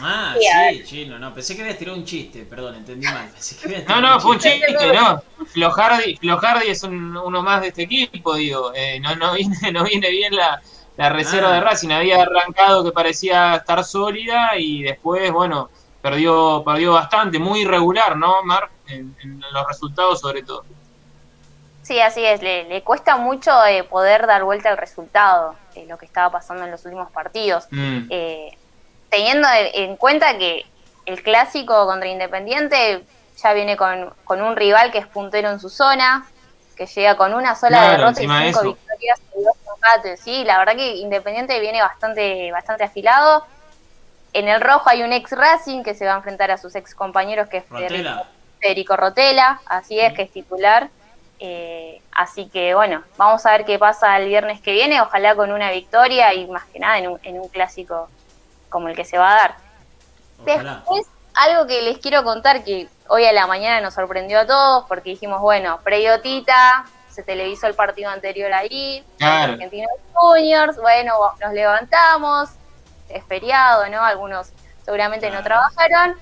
[0.00, 3.28] Ah, Sí, chino, no, pensé que habías tirado un chiste, perdón, entendí mal.
[3.28, 4.66] Pensé que No, no, fue un chiste.
[4.66, 5.22] chiste, no.
[5.46, 8.72] Flojardi, Flojardi es un- uno más de este equipo, digo.
[8.74, 10.60] Eh, no, no, viene, no viene bien la,
[11.02, 11.54] la reserva Ah.
[11.54, 11.90] de Racing.
[11.90, 15.68] Había arrancado que parecía estar sólida y después, bueno,
[16.00, 18.68] perdió, perdió bastante, muy irregular, ¿no, Mar?
[18.86, 20.64] En, en los resultados sobre todo.
[21.82, 25.98] Sí, así es, le, le cuesta mucho eh, poder dar vuelta al resultado, eh, lo
[25.98, 27.66] que estaba pasando en los últimos partidos.
[27.70, 28.06] Mm.
[28.08, 28.56] Eh,
[29.10, 30.64] teniendo en en cuenta que
[31.06, 33.04] el clásico contra Independiente
[33.42, 36.24] ya viene con, con un rival que es puntero en su zona,
[36.76, 39.20] que llega con una sola Claro, derrota y cinco victorias
[40.16, 43.46] Sí, la verdad que Independiente viene bastante, bastante afilado.
[44.32, 46.94] En el rojo hay un ex Racing que se va a enfrentar a sus ex
[46.94, 48.24] compañeros que es Rotela.
[48.60, 50.88] Federico Rotela, así es, que es titular.
[51.40, 55.50] Eh, así que bueno, vamos a ver qué pasa el viernes que viene, ojalá con
[55.50, 58.08] una victoria y más que nada en un, en un clásico
[58.68, 59.56] como el que se va a dar.
[60.38, 60.74] Ojalá.
[60.76, 64.84] Después, algo que les quiero contar que hoy a la mañana nos sorprendió a todos
[64.86, 65.80] porque dijimos, bueno,
[66.22, 69.52] Tita, se televisó el partido anterior ahí, Claro.
[69.54, 72.50] Argentinos Juniors, bueno, nos levantamos,
[73.08, 74.02] es feriado, ¿no?
[74.02, 74.48] Algunos
[74.84, 76.16] seguramente no trabajaron,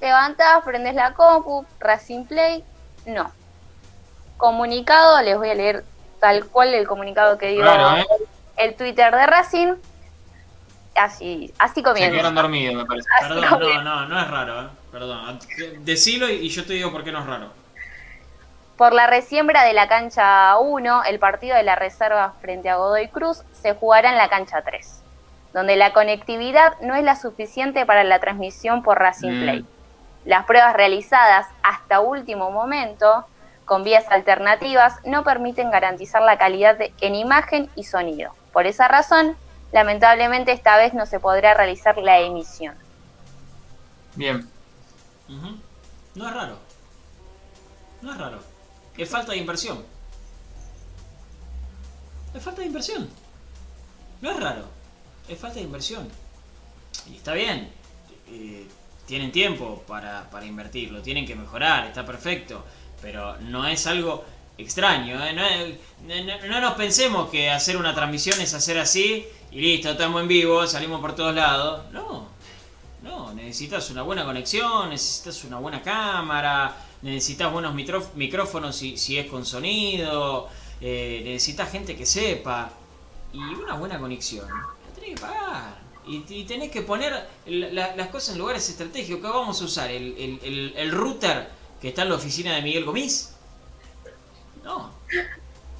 [0.00, 2.64] levantás, prendes la compu, Racing Play,
[3.06, 3.32] no.
[4.36, 5.84] Comunicado, les voy a leer
[6.20, 8.06] tal cual el comunicado que dio Claro, ¿eh?
[8.56, 9.74] el Twitter de Racing.
[10.94, 12.10] Así, así Se comienza.
[12.10, 13.08] quedaron dormidos, me parece.
[13.20, 13.82] Así Perdón, comienza.
[13.84, 14.68] no, no, no es raro, ¿eh?
[14.90, 15.38] Perdón.
[15.80, 17.52] Decilo y y yo te digo por qué no es raro.
[18.78, 23.08] Por la resiembra de la cancha 1, el partido de la reserva frente a Godoy
[23.08, 25.02] Cruz se jugará en la cancha 3,
[25.52, 29.42] donde la conectividad no es la suficiente para la transmisión por Racing Mm.
[29.42, 29.66] Play.
[30.24, 33.26] Las pruebas realizadas hasta último momento
[33.64, 38.32] con vías alternativas no permiten garantizar la calidad de- en imagen y sonido.
[38.52, 39.36] Por esa razón,
[39.72, 42.76] lamentablemente esta vez no se podrá realizar la emisión.
[44.14, 44.48] Bien.
[46.14, 46.58] No es raro.
[48.02, 48.38] No es raro.
[48.98, 49.82] Es falta de inversión.
[52.34, 53.08] Es falta de inversión.
[54.20, 54.64] No es raro.
[55.28, 56.08] Es falta de inversión.
[57.10, 57.70] Y está bien.
[58.28, 58.66] Eh,
[59.06, 61.00] tienen tiempo para, para invertirlo.
[61.00, 61.86] Tienen que mejorar.
[61.86, 62.64] Está perfecto.
[63.00, 64.24] Pero no es algo
[64.58, 65.24] extraño.
[65.24, 65.32] ¿eh?
[65.32, 70.20] No, no- no nos pensemos que hacer una transmisión es hacer así y listo, estamos
[70.20, 71.90] en vivo, salimos por todos lados.
[71.92, 72.26] No.
[73.02, 79.26] No, necesitas una buena conexión, necesitas una buena cámara, necesitas buenos micrófonos si, si es
[79.30, 80.48] con sonido,
[80.80, 82.70] eh, necesitas gente que sepa.
[83.32, 85.78] Y una buena conexión, la tenés que pagar.
[86.06, 89.20] Y, y tenés que poner la- la- las cosas en lugares estratégicos.
[89.20, 89.90] ¿Qué vamos a usar?
[89.90, 93.34] ¿El, el- el- el router que está en la oficina de Miguel Gomis?
[94.64, 94.90] No.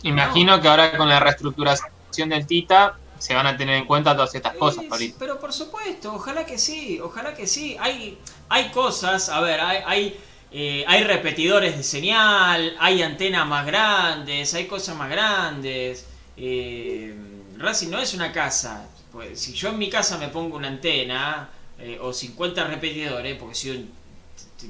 [0.02, 4.34] Imagino que ahora con la reestructuración del Tita se van a tener en cuenta todas
[4.34, 5.16] estas cosas, Pablito.
[5.18, 7.76] Pero por supuesto, ojalá que sí, ojalá que sí.
[7.80, 10.20] Hay, hay cosas, a ver, hay, hay,
[10.51, 16.07] eh, hay repetidores de señal, hay antenas más grandes, hay cosas más grandes.
[16.36, 17.14] Eh,
[17.59, 18.88] Racing no es una casa.
[19.12, 23.55] Pues, si yo en mi casa me pongo una antena eh, o 50 repetidores, porque
[23.55, 23.92] si un,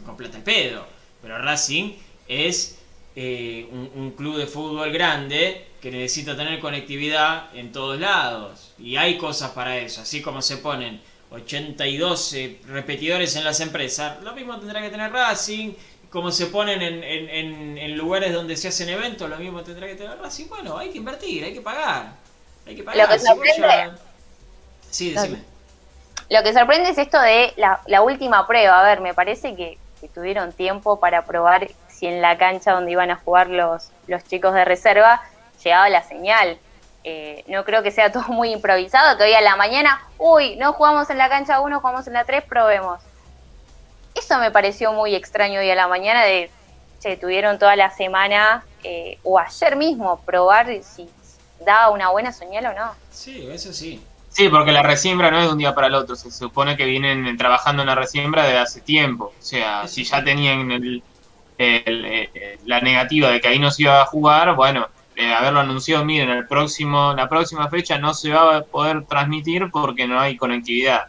[0.07, 0.87] al pedo.
[1.23, 1.93] Pero Racing
[2.27, 2.77] es
[3.17, 8.75] un club de fútbol grande que necesita tener conectividad en todos lados.
[8.79, 10.03] Y hay cosas para eso.
[10.03, 11.01] Así como se ponen
[11.31, 15.73] 82 eh, repetidores en las empresas, lo mismo tendrá que tener Racing.
[16.11, 19.87] Como se ponen en, en- en- en lugares donde se hacen eventos, lo mismo tendrá
[19.87, 20.47] que tener Racing.
[20.49, 22.13] Bueno, hay que invertir, hay que pagar.
[22.67, 23.07] Hay que pagar.
[23.07, 23.99] Lo que Si sorprende- ya-
[24.91, 25.43] Sí, decime.
[26.31, 28.81] Lo que sorprende es esto de la, la última prueba.
[28.81, 32.93] A ver, me parece que, que tuvieron tiempo para probar si en la cancha donde
[32.93, 35.21] iban a jugar los, los chicos de reserva
[35.63, 36.59] llegaba la señal.
[37.05, 40.73] Eh, no creo que sea todo muy improvisado, que hoy a la mañana, uy, no
[40.73, 43.01] jugamos en la cancha 1, jugamos en la 3, probemos.
[44.15, 46.51] Eso me pareció muy extraño hoy a la mañana de,
[47.01, 51.09] che, tuvieron toda la semana eh, o ayer mismo probar si
[51.65, 52.95] daba una buena señal o no.
[53.11, 54.03] Sí, eso sí.
[54.31, 56.15] Sí, porque la resiembra no es de un día para el otro.
[56.15, 59.33] Se supone que vienen trabajando en la resiembra desde hace tiempo.
[59.39, 61.03] O sea, si ya tenían el-
[61.57, 64.87] el- eh, la negativa de que ahí no se iba a jugar, bueno,
[65.19, 69.71] eh, haberlo anunciado, miren, el próximo, la próxima fecha no se va a poder transmitir
[69.71, 71.09] porque no hay conectividad.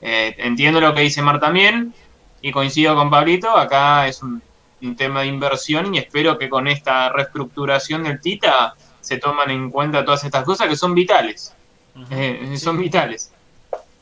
[0.00, 1.92] Eh, entiendo lo que dice Mar también
[2.40, 3.50] y coincido con Pablito.
[3.56, 4.42] Acá es un,
[4.82, 9.70] un tema de inversión y espero que con esta reestructuración del Tita se toman en
[9.70, 11.52] cuenta todas estas cosas que son vitales.
[12.10, 12.58] Eh, Sí.
[12.58, 13.32] son vitales.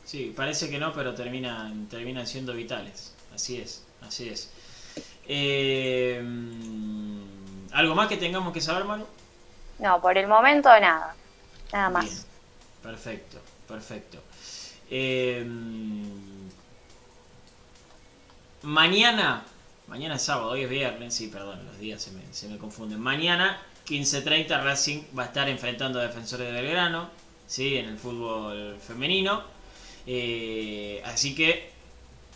[0.04, 3.14] Sí, parece que no, pero terminan, terminan siendo vitales.
[3.34, 4.52] Así es, así es.
[5.26, 6.22] Eh,
[7.76, 9.04] ¿Algo más que tengamos que saber, Manu?
[9.80, 11.14] No, por el momento nada.
[11.74, 12.04] Nada más.
[12.06, 12.16] Bien,
[12.82, 14.18] Perfecto, perfecto.
[14.90, 15.46] Eh,
[18.62, 19.42] mañana,
[19.88, 22.98] mañana es sábado, hoy es viernes, sí, perdón, los días se me, se me confunden.
[22.98, 27.10] Mañana, 15.30, Racing va a estar enfrentando a Defensores de Belgrano,
[27.46, 27.76] ¿sí?
[27.76, 29.42] En el fútbol femenino.
[30.06, 31.72] Eh, así que,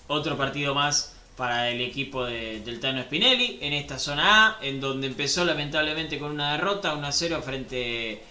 [0.07, 4.79] otro partido más para el equipo de, del Tano Spinelli en esta zona A, en
[4.79, 8.23] donde empezó lamentablemente con una derrota 1-0 frente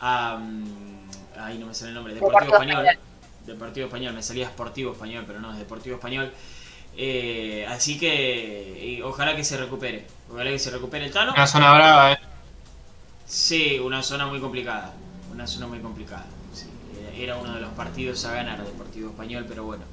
[0.00, 0.36] a...
[0.36, 1.06] mm,
[1.38, 2.86] Ahí no me sale el nombre, Deportivo Deportivo Español.
[2.88, 3.02] Español.
[3.46, 6.32] Deportivo Español, me salía Sportivo Español, pero no, es Deportivo Español.
[6.96, 10.04] Eh, así que y ojalá que se recupere.
[10.28, 11.34] Ojalá que se recupere el Tano.
[11.34, 12.18] Una zona brava, ¿eh?
[13.26, 14.92] Sí, una zona muy complicada.
[15.32, 16.26] Una zona muy complicada.
[16.52, 16.66] sí.
[17.16, 19.84] Era- uno de los partidos a ganar Deportivo Español, pero bueno.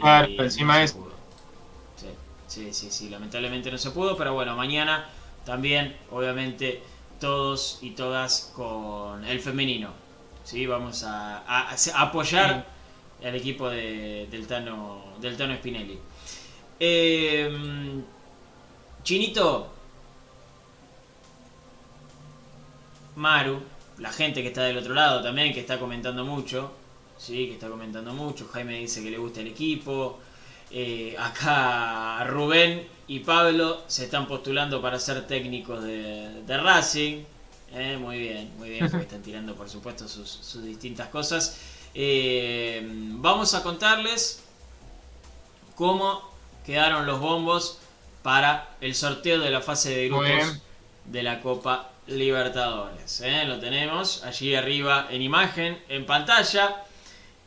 [0.00, 1.09] Claro, Eh, encima es- pudo.
[2.50, 5.06] Sí, sí, sí, lamentablemente no se pudo, pero bueno, mañana
[5.44, 6.82] también, obviamente,
[7.20, 9.90] todos y todas con el femenino.
[10.44, 10.66] ¿sí?
[10.66, 12.66] Vamos a, a- a apoyar
[13.24, 15.98] al equipo de- del, Tano, del Tano Spinelli.
[16.80, 18.02] Eh,
[19.04, 19.70] Chinito,
[23.16, 23.60] Maru,
[23.98, 26.72] la gente que está del otro lado también, que está comentando mucho,
[27.18, 28.48] sí, que está comentando mucho.
[28.52, 30.18] Jaime dice que le gusta el equipo.
[30.70, 37.24] Eh, acá Rubén y Pablo se están postulando para ser técnicos de, de Racing.
[37.72, 41.58] Eh, muy bien, muy bien, porque están tirando por supuesto sus, sus distintas cosas.
[41.94, 44.44] Eh, vamos a contarles
[45.74, 46.30] cómo
[46.64, 47.78] quedaron los bombos
[48.22, 50.60] para el sorteo de la fase de grupos
[51.06, 53.22] de la Copa Libertadores.
[53.46, 56.84] Lo tenemos allí arriba en imagen, en pantalla.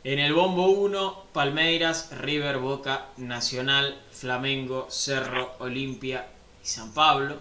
[0.04, 6.28] En el bombo 1, Palmeiras, River, Boca, Nacional, Flamengo, Cerro, Olimpia
[6.62, 7.40] y San Pablo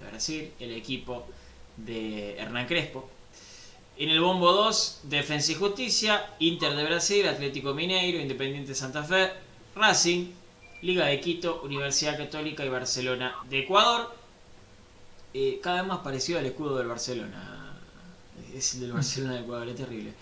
[0.00, 1.26] de Brasil, el equipo
[1.76, 3.10] de Hernán Crespo.
[3.98, 9.30] En el bombo 2, Defensa y Justicia, Inter de Brasil, Atlético Mineiro, Independiente Santa Fe,
[9.74, 10.32] Racing,
[10.80, 14.14] Liga de Quito, Universidad Católica y Barcelona de Ecuador.
[15.34, 17.76] Eh, cada vez más parecido al escudo del Barcelona.
[18.54, 20.14] Es el del Barcelona de Ecuador, es terrible.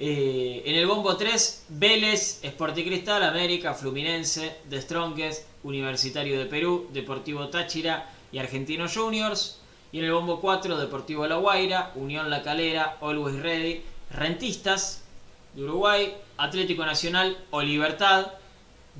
[0.00, 6.88] Eh, en el bombo 3, Vélez, Sporting Cristal, América, Fluminense, The Strongest, Universitario de Perú,
[6.92, 9.58] Deportivo Táchira y Argentinos Juniors.
[9.90, 13.82] Y en el bombo 4, Deportivo La Guaira, Unión La Calera, Always Ready,
[14.12, 15.02] Rentistas
[15.54, 18.34] de Uruguay, Atlético Nacional o Libertad,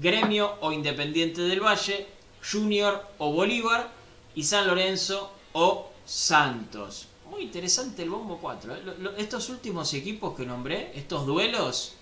[0.01, 2.09] Gremio o Independiente del Valle,
[2.42, 3.88] Junior o Bolívar
[4.34, 7.07] y San Lorenzo o Santos.
[7.39, 8.74] Muy interesante el bombo 4.
[8.74, 8.82] ¿eh?
[8.84, 11.95] Lo- lo- estos últimos equipos que nombré, estos duelos,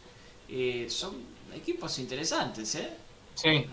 [0.48, 1.14] eh, son
[1.54, 2.88] equipos interesantes, ¿eh?
[3.34, 3.66] Sí.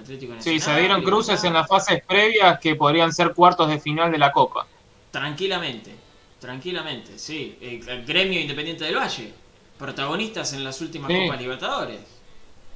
[0.00, 4.10] Atlético Sí, se dieron cruces en las fases previas que podrían ser cuartos de final
[4.10, 4.66] de la Copa.
[5.10, 5.94] Tranquilamente,
[6.38, 7.58] tranquilamente, sí.
[7.60, 9.34] Eh, El gremio Independiente del Valle,
[9.78, 11.18] protagonistas en las últimas Sí.
[11.18, 12.00] Copas Libertadores.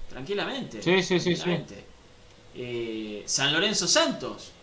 [0.09, 0.83] Tranquilamente.
[0.83, 1.37] Sí, sí, sí, sí.
[1.37, 1.85] tranquilamente.
[2.55, 4.54] Eh, San Lorenzo Santos.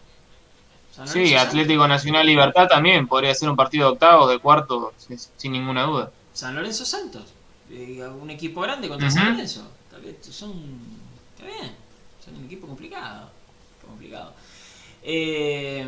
[1.05, 4.93] Sí, Atlético Nacional Libertad también podría ser un partido de octavos, de cuartos,
[5.37, 6.11] sin, ninguna duda.
[6.33, 7.23] San Lorenzo Santos.
[7.69, 9.09] Eh, un equipo grande contra.
[9.09, 9.67] San Lorenzo.
[9.89, 10.51] Tal vez Son.
[11.33, 11.75] Está bien.
[12.23, 13.29] Son un equipo complicado.
[13.85, 14.33] Complicado.
[15.03, 15.81] Eh,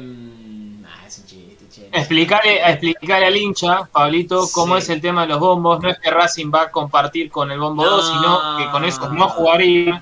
[0.87, 1.89] ah, es un chiste, che.
[1.91, 4.83] Explicarle, explicarle al hincha, Pablito, cómo Sí.
[4.83, 5.81] es el tema de los bombos.
[5.81, 9.11] No es que Racing va a compartir con el bombo 2, sino que con esos
[9.11, 10.01] no jugaría.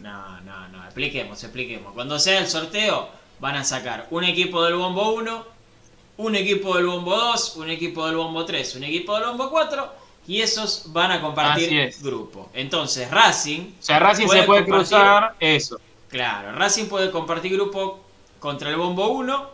[0.00, 1.92] No, no, no, expliquemos, expliquemos.
[1.92, 3.10] Cuando sea el sorteo,
[3.40, 5.46] van a sacar un equipo del bombo 1,
[6.18, 9.92] un equipo del bombo 2, un equipo del bombo 3, un equipo del bombo 4,
[10.26, 12.50] y esos van a compartir grupo.
[12.52, 15.80] Entonces, Racing, O sea, Racing Puede se puede cruzar eso.
[16.08, 18.00] claro, Racing puede compartir grupo
[18.38, 19.50] contra el bombo 1,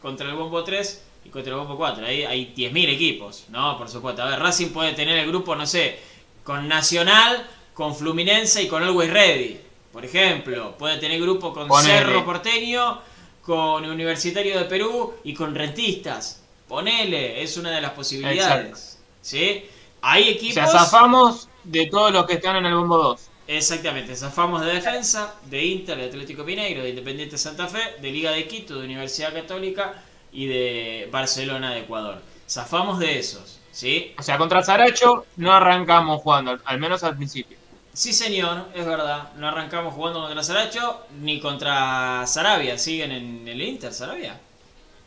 [0.00, 2.06] contra el bombo 3 y contra el bombo 4.
[2.06, 3.76] Ahí hay 10.000 equipos, ¿no?
[3.78, 4.22] Por supuesto.
[4.22, 5.98] A ver, Racing puede tener el grupo, no sé,
[6.44, 9.60] con Nacional, con Fluminense y con Always Ready.
[9.92, 11.98] Por ejemplo, puede tener grupo con Ponele.
[11.98, 13.00] Cerro Porteño,
[13.42, 16.42] con Universitario de Perú y con Rentistas.
[16.66, 18.98] Ponele, es una de las posibilidades.
[19.20, 19.64] ¿Sí?
[20.00, 20.54] Hay O equipos.
[20.54, 23.30] sea, zafamos de todos los que están en el bombo 2.
[23.46, 28.30] Exactamente, zafamos de defensa, de Inter, de Atlético Mineiro, de Independiente Santa Fe, de Liga
[28.30, 32.22] de Quito, de Universidad Católica y de Barcelona de Ecuador.
[32.48, 34.14] Zafamos de esos, ¿sí?
[34.18, 37.58] O sea, contra Saracho no arrancamos jugando, al menos al principio.
[37.94, 39.32] Sí, señor, es verdad.
[39.36, 42.78] No arrancamos jugando contra Saracho ni contra Sarabia.
[42.78, 44.40] ¿Siguen en el Inter, Sarabia?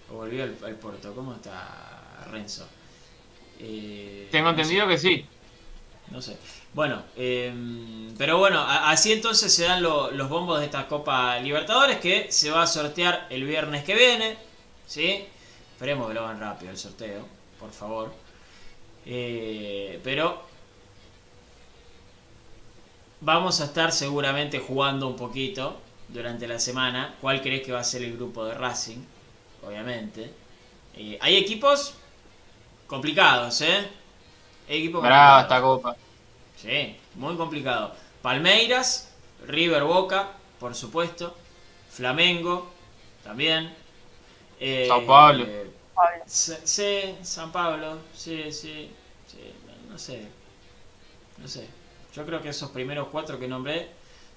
[0.09, 1.13] ¿O volvió al, al Porto?
[1.15, 2.67] ¿Cómo está Renzo?
[3.59, 4.61] Eh, Tengo no sé.
[4.61, 5.25] entendido que sí.
[6.07, 6.37] No sé.
[6.73, 7.53] Bueno, eh,
[8.17, 12.51] pero bueno, así entonces se dan lo- los bombos de esta Copa Libertadores que se
[12.51, 14.37] va a sortear el viernes que viene.
[14.85, 15.25] ¿Sí?
[15.73, 17.27] Esperemos que lo hagan rápido el sorteo,
[17.59, 18.13] por favor.
[19.05, 20.43] Eh, pero
[23.25, 27.15] vamos a estar seguramente jugando un poquito durante la semana.
[27.21, 28.99] ¿Cuál crees que va a ser el grupo de Racing?
[29.67, 30.31] Obviamente.
[30.95, 31.95] Eh, hay equipos
[32.87, 33.89] complicados, ¿eh?
[34.69, 35.95] Hay equipos Brava esta copa.
[36.55, 37.95] Sí, muy complicado.
[38.21, 39.13] Palmeiras,
[39.45, 41.35] River Boca, por supuesto.
[41.89, 42.71] Flamengo,
[43.23, 43.73] también.
[44.59, 45.45] Eh, Sao Paulo.
[45.45, 45.71] eh,
[46.27, 48.91] Sí, San Pablo, sí, sí,
[49.27, 49.53] sí,
[49.89, 50.27] no sé,
[51.37, 51.67] no sé.
[52.15, 53.89] Yo creo que esos primeros cuatro que nombré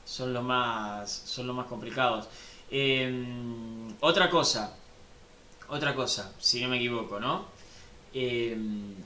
[0.04, 2.28] son los más, son los más complicados.
[2.70, 3.24] Eh,
[4.00, 4.76] otra cosa,
[5.68, 7.46] otra cosa, si no me equivoco, ¿no?
[8.12, 8.56] Eh,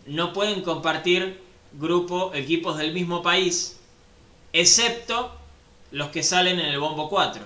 [0.06, 1.42] no pueden compartir
[1.72, 3.78] grupo, equipos del mismo país,
[4.54, 5.32] excepto
[5.90, 7.44] los que salen en el bombo 4.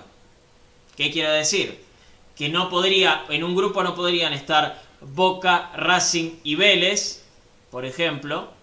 [0.95, 1.83] ¿Qué quiero decir?
[2.37, 7.23] Que no podría, en un grupo no podrían estar Boca, Racing y Vélez,
[7.69, 8.56] por ejemplo,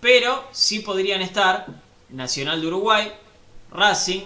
[0.00, 1.66] pero sí podrían estar
[2.08, 3.12] Nacional de Uruguay,
[3.70, 4.22] Racing,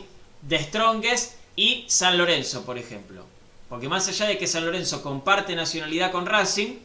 [0.49, 3.25] The Strongest y San Lorenzo, por ejemplo.
[3.69, 6.79] Porque más allá de que San Lorenzo comparte nacionalidad con Racing,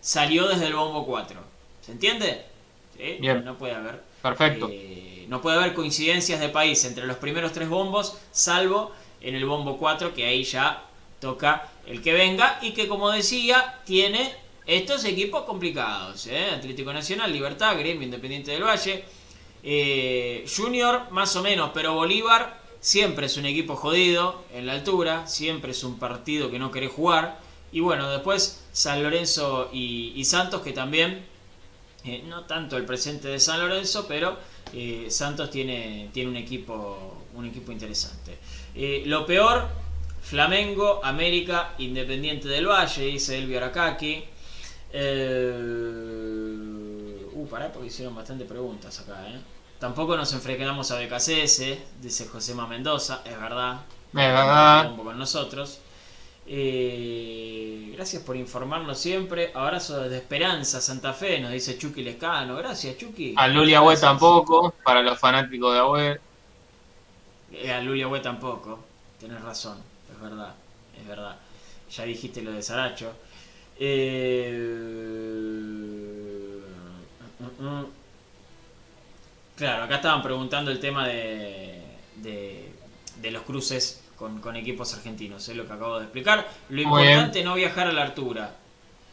[0.00, 1.40] salió desde el bombo 4.
[1.84, 2.44] ¿Se entiende?
[2.96, 3.16] ¿Sí?
[3.20, 3.44] Bien.
[3.44, 4.02] No puede haber.
[4.22, 4.68] Perfecto.
[4.70, 9.46] Eh, no puede haber coincidencias de país entre los primeros tres bombos, salvo en el
[9.46, 10.84] bombo 4, que ahí ya
[11.20, 14.34] toca el que venga y que, como decía, tiene
[14.66, 16.26] estos equipos complicados.
[16.26, 16.50] ¿eh?
[16.50, 19.04] Atlético Nacional, Libertad, Gremio Independiente del Valle.
[19.62, 25.26] eh, Junior, más o menos, pero Bolívar siempre es un equipo jodido en la altura,
[25.26, 27.40] siempre es un partido que no querés jugar.
[27.72, 31.24] Y bueno, después San Lorenzo y, Santos, que también
[32.04, 34.36] eh, no tanto el presente de San Lorenzo, pero
[35.08, 38.38] Santos tiene, tiene un equipo un equipo interesante.
[39.04, 39.68] Lo peor,
[40.22, 44.24] Flamengo, América, Independiente del Valle, dice Elvio Aracaki.
[44.92, 46.76] Eh,
[47.32, 49.40] uh, pará, porque hicieron bastante preguntas acá, ¿eh?
[49.78, 53.80] Tampoco nos enfrentamos a BKCS, dice Josema Mendoza, es verdad.
[54.08, 54.96] Es verdad.
[54.96, 55.80] Con nosotros.
[56.48, 59.50] Eh, gracias por informarnos siempre.
[59.54, 62.56] Abrazo desde Esperanza, Santa Fe, nos dice Chucky Lescano.
[62.56, 63.34] Gracias, Chucky.
[63.36, 66.20] A Luli Agüe tampoco, para los fanáticos de Agüe.
[67.52, 68.78] Eh, a Lulia Agüe tampoco.
[69.20, 69.78] Tenés razón,
[70.12, 70.54] es verdad,
[70.98, 71.36] es verdad.
[71.90, 73.12] Ya dijiste lo de Saracho.
[73.78, 74.56] Eh,
[77.38, 77.86] mm, mm.
[79.56, 81.82] Claro, acá estaban preguntando el tema de,
[82.16, 82.72] de,
[83.20, 86.46] de los cruces con, con equipos argentinos, es lo que acabo de explicar.
[86.68, 88.54] Lo importante es no viajar a la altura,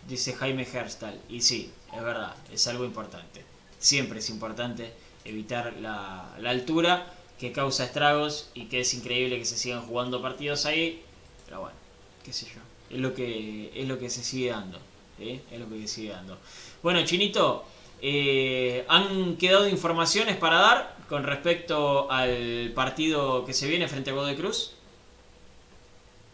[0.07, 1.21] dice Jaime Herstal.
[1.29, 3.45] Y sí, es verdad, es algo importante.
[3.79, 9.45] Siempre es importante evitar la, la altura que causa estragos y que es increíble que
[9.45, 11.03] se sigan jugando partidos ahí.
[11.45, 11.77] Pero bueno,
[12.23, 12.61] qué sé yo.
[12.93, 14.77] Es lo que, es lo que se sigue dando.
[15.19, 15.41] ¿eh?
[15.51, 16.37] Es lo que se sigue dando.
[16.83, 17.65] Bueno, Chinito,
[18.01, 24.13] eh, ¿han quedado informaciones para dar con respecto al partido que se viene frente a
[24.13, 24.73] Godoy Cruz?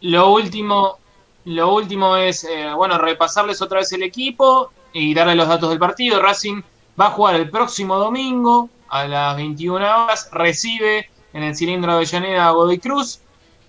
[0.02, 0.98] Lo último,
[1.44, 5.78] lo último es, eh, bueno, repasarles otra vez el equipo y darles los datos del
[5.78, 6.20] partido.
[6.20, 6.62] Racing
[7.00, 10.28] va a jugar el próximo domingo a las 21 horas.
[10.32, 13.20] Recibe en el cilindro de Avellaneda a Godoy Cruz.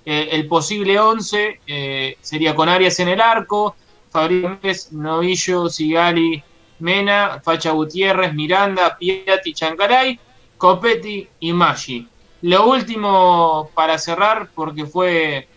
[0.06, 3.76] Eh, el posible 11 eh, sería con Arias en el arco,
[4.10, 6.44] Fabriz, Novillo, Sigali,
[6.80, 10.19] Mena, Facha Gutiérrez, Miranda, Piatti, Chancaray,
[10.57, 12.07] Copetti y Maggi.
[12.41, 15.48] Lo último para cerrar, porque fue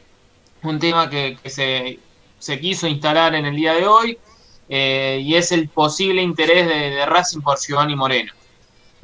[0.62, 1.38] un tema que,
[2.38, 4.18] se quiso instalar en el día de hoy,
[4.68, 8.32] eh, y es el posible interés de, de Racing por Giovanni Moreno.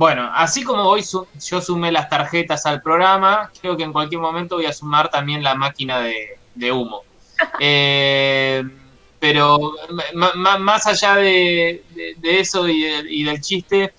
[0.01, 4.19] Bueno, así como hoy su- yo sumé las tarjetas al programa, creo que en cualquier
[4.23, 6.15] momento voy a sumar también la máquina de,
[6.55, 7.05] de humo.
[7.63, 8.63] Eh,
[9.19, 9.59] pero
[10.59, 13.93] más allá de, de- de eso y, y del chiste,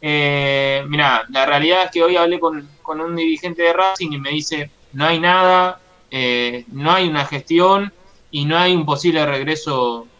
[0.00, 4.18] eh, mira, la realidad es que hoy hablé con, con un dirigente de Racing y
[4.20, 7.92] me dice, no hay nada, eh, no hay una gestión
[8.30, 10.10] y no hay un posible regreso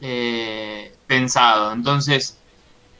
[0.00, 1.72] eh, pensado.
[1.72, 2.39] Entonces,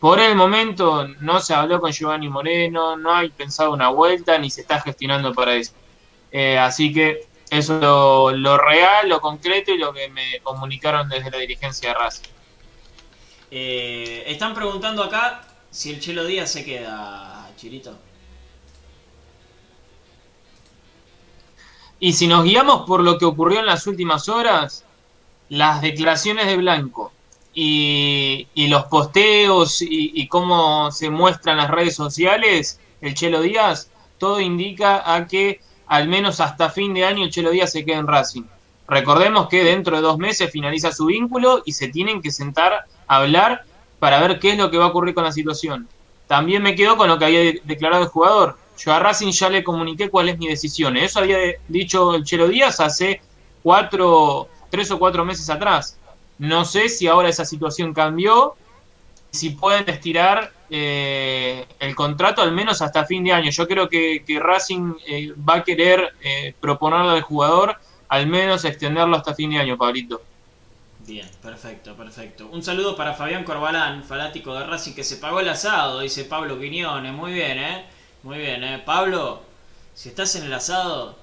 [0.01, 4.51] por el momento no se habló con Giovanni Moreno, no hay pensado una vuelta ni
[4.51, 5.73] se está gestionando para eso.
[6.33, 11.09] Eh, así que eso es lo, lo real, lo concreto y lo que me comunicaron
[11.09, 12.31] desde la dirigencia de Racing.
[13.51, 17.99] Eh, están preguntando acá si el Chelo Díaz se queda, Chirito.
[21.99, 24.87] Y si nos guiamos por lo que ocurrió en las últimas horas,
[25.51, 27.13] las declaraciones de Blanco
[27.55, 34.41] y, los posteos y, y cómo se muestran las redes sociales, el Chelo Díaz, todo
[34.41, 38.07] indica a que al menos hasta fin de año el Chelo Díaz se queda en
[38.07, 38.45] Racing.
[38.87, 42.73] Recordemos que dentro de dos meses finaliza su vínculo y se tienen que sentar
[43.07, 43.65] a hablar
[44.01, 45.89] para ver qué es lo que va a ocurrir con la situación.
[46.27, 48.57] También me quedo con lo que había declarado el jugador.
[48.79, 50.97] Yo a Racing ya le comuniqué cuál es mi decisión.
[50.97, 51.37] Eso había
[51.69, 53.21] dicho el Chelo Díaz hace
[53.63, 55.99] cuatro, tres o cuatro meses atrás.
[56.41, 58.57] No sé si ahora esa situación cambió,
[59.31, 63.51] si pueden estirar eh, el contrato al menos hasta fin de año.
[63.51, 67.77] Yo creo que, Racing eh, va a querer eh, proponerle al jugador
[68.09, 70.23] al menos extenderlo hasta fin de año, Pablito.
[71.07, 72.49] Bien, perfecto, perfecto.
[72.51, 76.59] Un saludo para Fabián Corbalán, fanático de Racing, que se pagó el asado, dice Pablo
[76.59, 77.13] Quiñones.
[77.13, 77.85] Muy bien, ¿eh?
[78.23, 78.83] Muy bien, ¿eh?
[78.85, 79.43] Pablo,
[79.95, 81.17] si estás en el asado,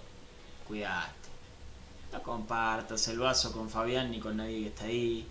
[0.67, 1.16] cuidate.
[2.17, 5.27] No compartas el vaso con Fabián ni con nadie que está ahí.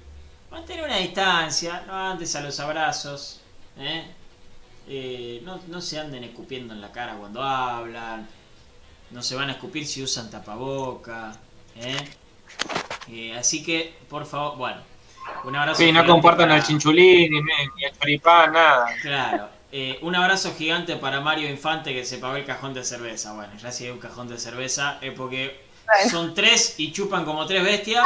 [0.53, 3.41] Mantén una distancia, no andes a los abrazos.
[3.77, 4.05] ¿eh?
[4.87, 8.29] Eh, no, no se anden escupiendo en la cara cuando hablan.
[9.11, 11.37] No se van a escupir si usan tapaboca.
[11.75, 11.97] ¿eh?
[13.09, 14.81] Eh, así que, por favor, bueno,
[15.43, 15.83] un abrazo.
[15.83, 18.95] Sí, no compartan el chinchulín, ni, el choripán, nada.
[19.03, 19.49] Claro.
[19.73, 23.33] Eh, un abrazo gigante para Mario Infante que se pagó el cajón de cerveza.
[23.33, 25.66] Bueno, ya si hay un cajón de cerveza es porque
[26.11, 28.05] son tres y chupan como tres bestias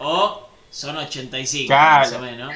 [0.00, 2.00] o son 85, claro.
[2.00, 2.54] más o menos.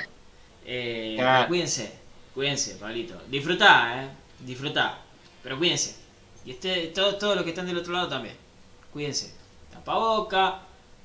[0.65, 1.93] Eh, Cuídense,
[2.35, 3.21] cuídense, Pablito.
[3.29, 4.09] Disfrutá, eh.
[4.41, 4.99] Disfrutá.
[5.43, 5.97] Pero cuídense.
[6.45, 8.37] Y este, todos todo los que están del otro lado también.
[8.93, 9.33] Cuídense.
[9.71, 10.61] Tapaboca,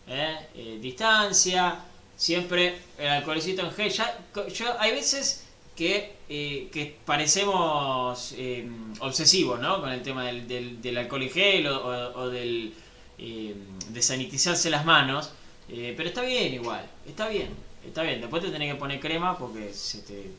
[0.08, 0.48] ¿eh?
[0.56, 1.80] Eh, distancia,
[2.16, 3.92] siempre el alcoholcito en gel.
[4.54, 8.36] yo, hay veces que, eh, que parecemos
[9.00, 9.82] obsesivos ¿no?
[9.82, 12.74] con el tema del, del, alcohol en gel o, del
[13.22, 15.32] de sanitizarse las manos,
[15.68, 17.50] pero está bien igual, está bien,
[17.86, 18.20] está bien.
[18.20, 20.32] Después te tenés que poner crema porque se te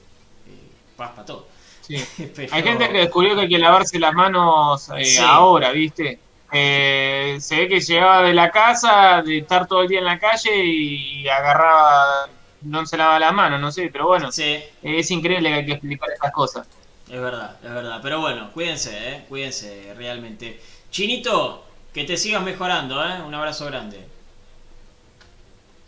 [0.97, 1.47] paspa todo.
[1.89, 4.89] Hay gente que descubrió que hay que lavarse las manos
[5.21, 6.19] ahora, ¿viste?
[6.55, 10.19] Eh, se ve que llegaba de la casa, de estar todo el día en la
[10.19, 12.29] calle y agarraba,
[12.61, 16.11] no se lavaba las manos, no sé, pero bueno, es increíble que hay que explicar
[16.11, 16.69] estas cosas.
[17.11, 20.61] Es verdad, es verdad, pero bueno, cuídense, eh, cuídense realmente.
[20.91, 24.13] Chinito, que te sigas mejorando, eh, un abrazo grande.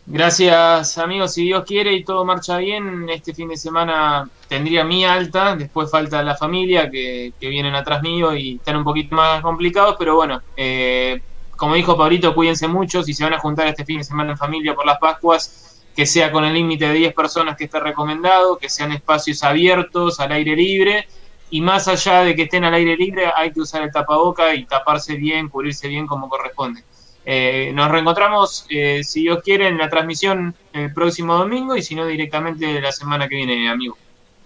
[0.06, 5.02] Gracias amigos, si Dios quiere y todo marcha bien, este fin de semana tendría mi
[5.06, 9.97] alta, después falta la familia que, vienen atrás mío y están un poquito más complicados,
[9.98, 11.22] pero bueno, eh,
[11.56, 14.39] como dijo Pablito, cuídense mucho, si se van a juntar este fin de semana en
[14.39, 18.59] familia por las Pascuas, que sea con el límite de 10 personas que está recomendado,
[18.59, 21.06] que sean espacios abiertos, al aire libre,
[21.50, 24.64] y más allá de que estén al aire libre, hay que usar el tapaboca y
[24.64, 26.82] taparse bien, cubrirse bien como corresponde.
[27.26, 31.94] Eh, nos reencontramos, eh, si Dios quiere, en la transmisión el próximo domingo y si
[31.94, 33.96] no, directamente la semana que viene, amigo.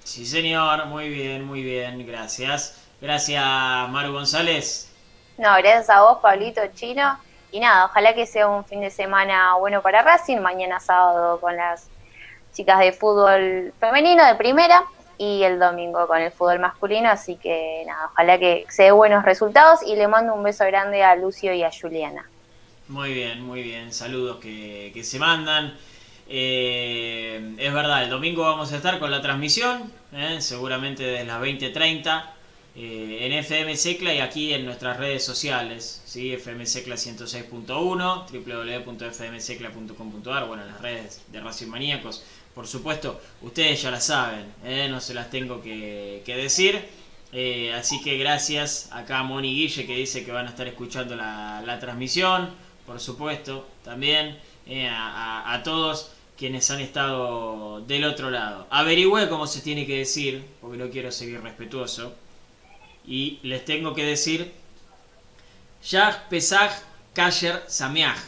[0.04, 2.80] Sí, señor, muy bien, muy bien, gracias.
[3.00, 3.44] Gracias,
[3.90, 4.92] Maru González.
[5.38, 7.18] No, gracias a vos, Pablito Chino.
[7.50, 10.38] Y nada, ojalá que sea un fin de semana bueno para Racing.
[10.38, 11.88] Mañana sábado con las
[12.52, 14.84] chicas de fútbol femenino de primera
[15.18, 17.10] y el domingo con el fútbol masculino.
[17.10, 21.02] Así que nada, ojalá que se dé buenos resultados y le mando un beso grande
[21.02, 22.24] a Lucio y a Juliana.
[22.88, 23.92] Muy bien, muy bien.
[23.92, 25.74] Saludos que, se mandan.
[26.28, 31.40] Eh, es verdad, el domingo vamos a estar con la transmisión, eh, seguramente desde las
[31.40, 32.38] 20.30
[32.80, 36.32] eh, en FM Secla y aquí en nuestras redes sociales, ¿sí?
[36.32, 42.24] FM Secla 106.1, www.fmsecla.com.ar, bueno, en las redes de Racing Maníacos,
[42.59, 44.52] por supuesto, ustedes ya la saben,
[44.90, 46.74] no se las tengo que, decir.
[47.72, 51.78] así que gracias acá a Moni Guille que dice que van a estar escuchando la,
[51.80, 52.51] transmisión
[52.85, 58.66] por supuesto, también eh, a, todos quienes han estado del otro lado.
[58.70, 62.12] Averigüé cómo se tiene que decir, porque no quiero seguir respetuoso,
[63.06, 64.52] y les tengo que decir
[65.89, 66.72] Yah Pesach
[67.14, 68.18] Kasher Sameach.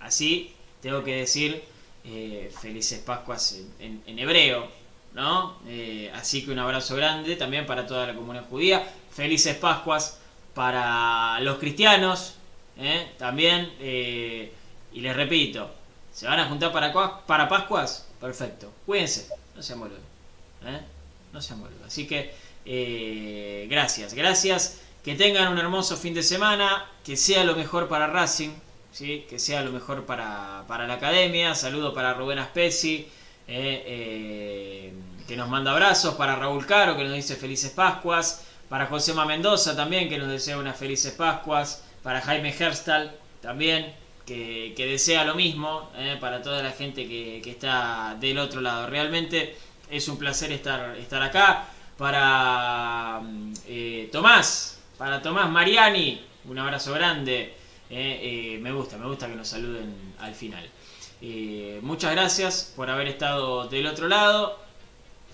[0.00, 1.70] Así tengo que decir
[2.04, 4.68] eh, felices Pascuas en, hebreo,
[5.14, 5.58] ¿no?
[5.68, 8.84] Eh, así que un abrazo grande también para toda la comunidad judía.
[9.10, 10.18] Felices Pascuas
[10.54, 12.34] para los cristianos,
[12.78, 13.12] ¿eh?
[13.18, 13.72] también.
[13.80, 15.70] Y les repito,
[16.12, 18.06] ¿se van a juntar para, Pascuas?
[18.20, 18.72] Perfecto.
[18.84, 20.00] Cuídense, no se boludos.
[21.32, 21.86] No se boludos.
[21.86, 24.80] Así que, gracias, gracias.
[25.04, 28.50] Que tengan un hermoso fin de semana, que sea lo mejor para Racing,
[28.92, 29.26] ¿sí?
[29.28, 31.54] que sea lo mejor para, para la academia.
[31.54, 33.08] Saludo para Rubén Aspesi,
[33.46, 39.74] que nos manda abrazos, para Raúl Caro, que nos dice felices Pascuas, para Josema Mendoza
[39.76, 43.94] también, que nos desea unas felices Pascuas para Jaime Herstal también,
[44.26, 48.86] que, desea lo mismo, eh, para toda la gente que, está del otro lado.
[48.86, 49.56] Realmente
[49.90, 51.66] es un placer estar, estar acá.
[51.98, 53.20] Para
[53.66, 57.54] eh, Tomás, para Tomás Mariani, un abrazo grande.
[57.94, 60.68] Eh, me gusta, me gusta que nos saluden al final.
[61.82, 64.58] muchas gracias por haber estado del otro lado.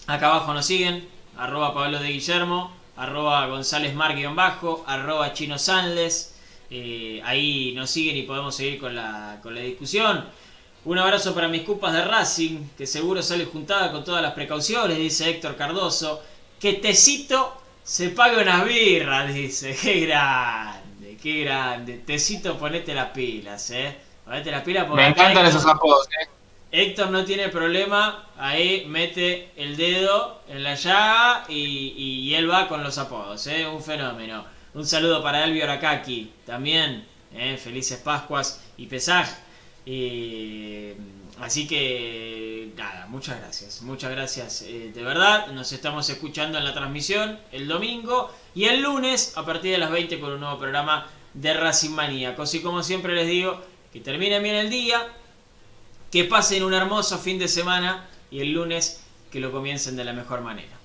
[0.07, 6.35] Acá abajo nos siguen, arroba Pablo de Guillermo, arroba González Mar bajo, arroba Chino Sanles.
[6.71, 10.25] Eh, ahí nos siguen y podemos seguir con la, con la discusión.
[10.85, 14.99] Un abrazo para mis cupas de Racing, que seguro sale juntada con todas las precauciones,
[14.99, 16.23] dice Héctor Cardoso.
[16.59, 19.77] Que Tecito se pague unas birras, dice.
[19.83, 20.01] Qué
[21.21, 21.99] qué grande.
[21.99, 23.97] Tecito, ponete las pilas, eh.
[24.25, 26.29] Ponete las pilas porque Me encantan esos apodos, eh.
[26.71, 32.85] Héctor no tiene problema, ahí mete el dedo en la llaga y, él va con
[32.85, 33.67] los apodos, ¿eh?
[33.67, 34.45] un fenómeno.
[34.75, 37.57] Un saludo para Elvio Arakaki, también, ¿eh?
[37.57, 39.29] felices Pascuas y Pesaj.
[41.41, 45.49] Así que, nada, muchas gracias, muchas gracias eh, de verdad.
[45.49, 49.91] Nos estamos escuchando en la transmisión el domingo y el lunes a partir de las
[49.91, 52.55] 20 con un nuevo programa de Racing Maníacos.
[52.55, 53.61] Y como siempre les digo,
[53.93, 55.07] que termine bien el día,
[56.11, 60.13] que pasen un hermoso fin de semana y el lunes que lo comiencen de la
[60.13, 60.78] mejor manera.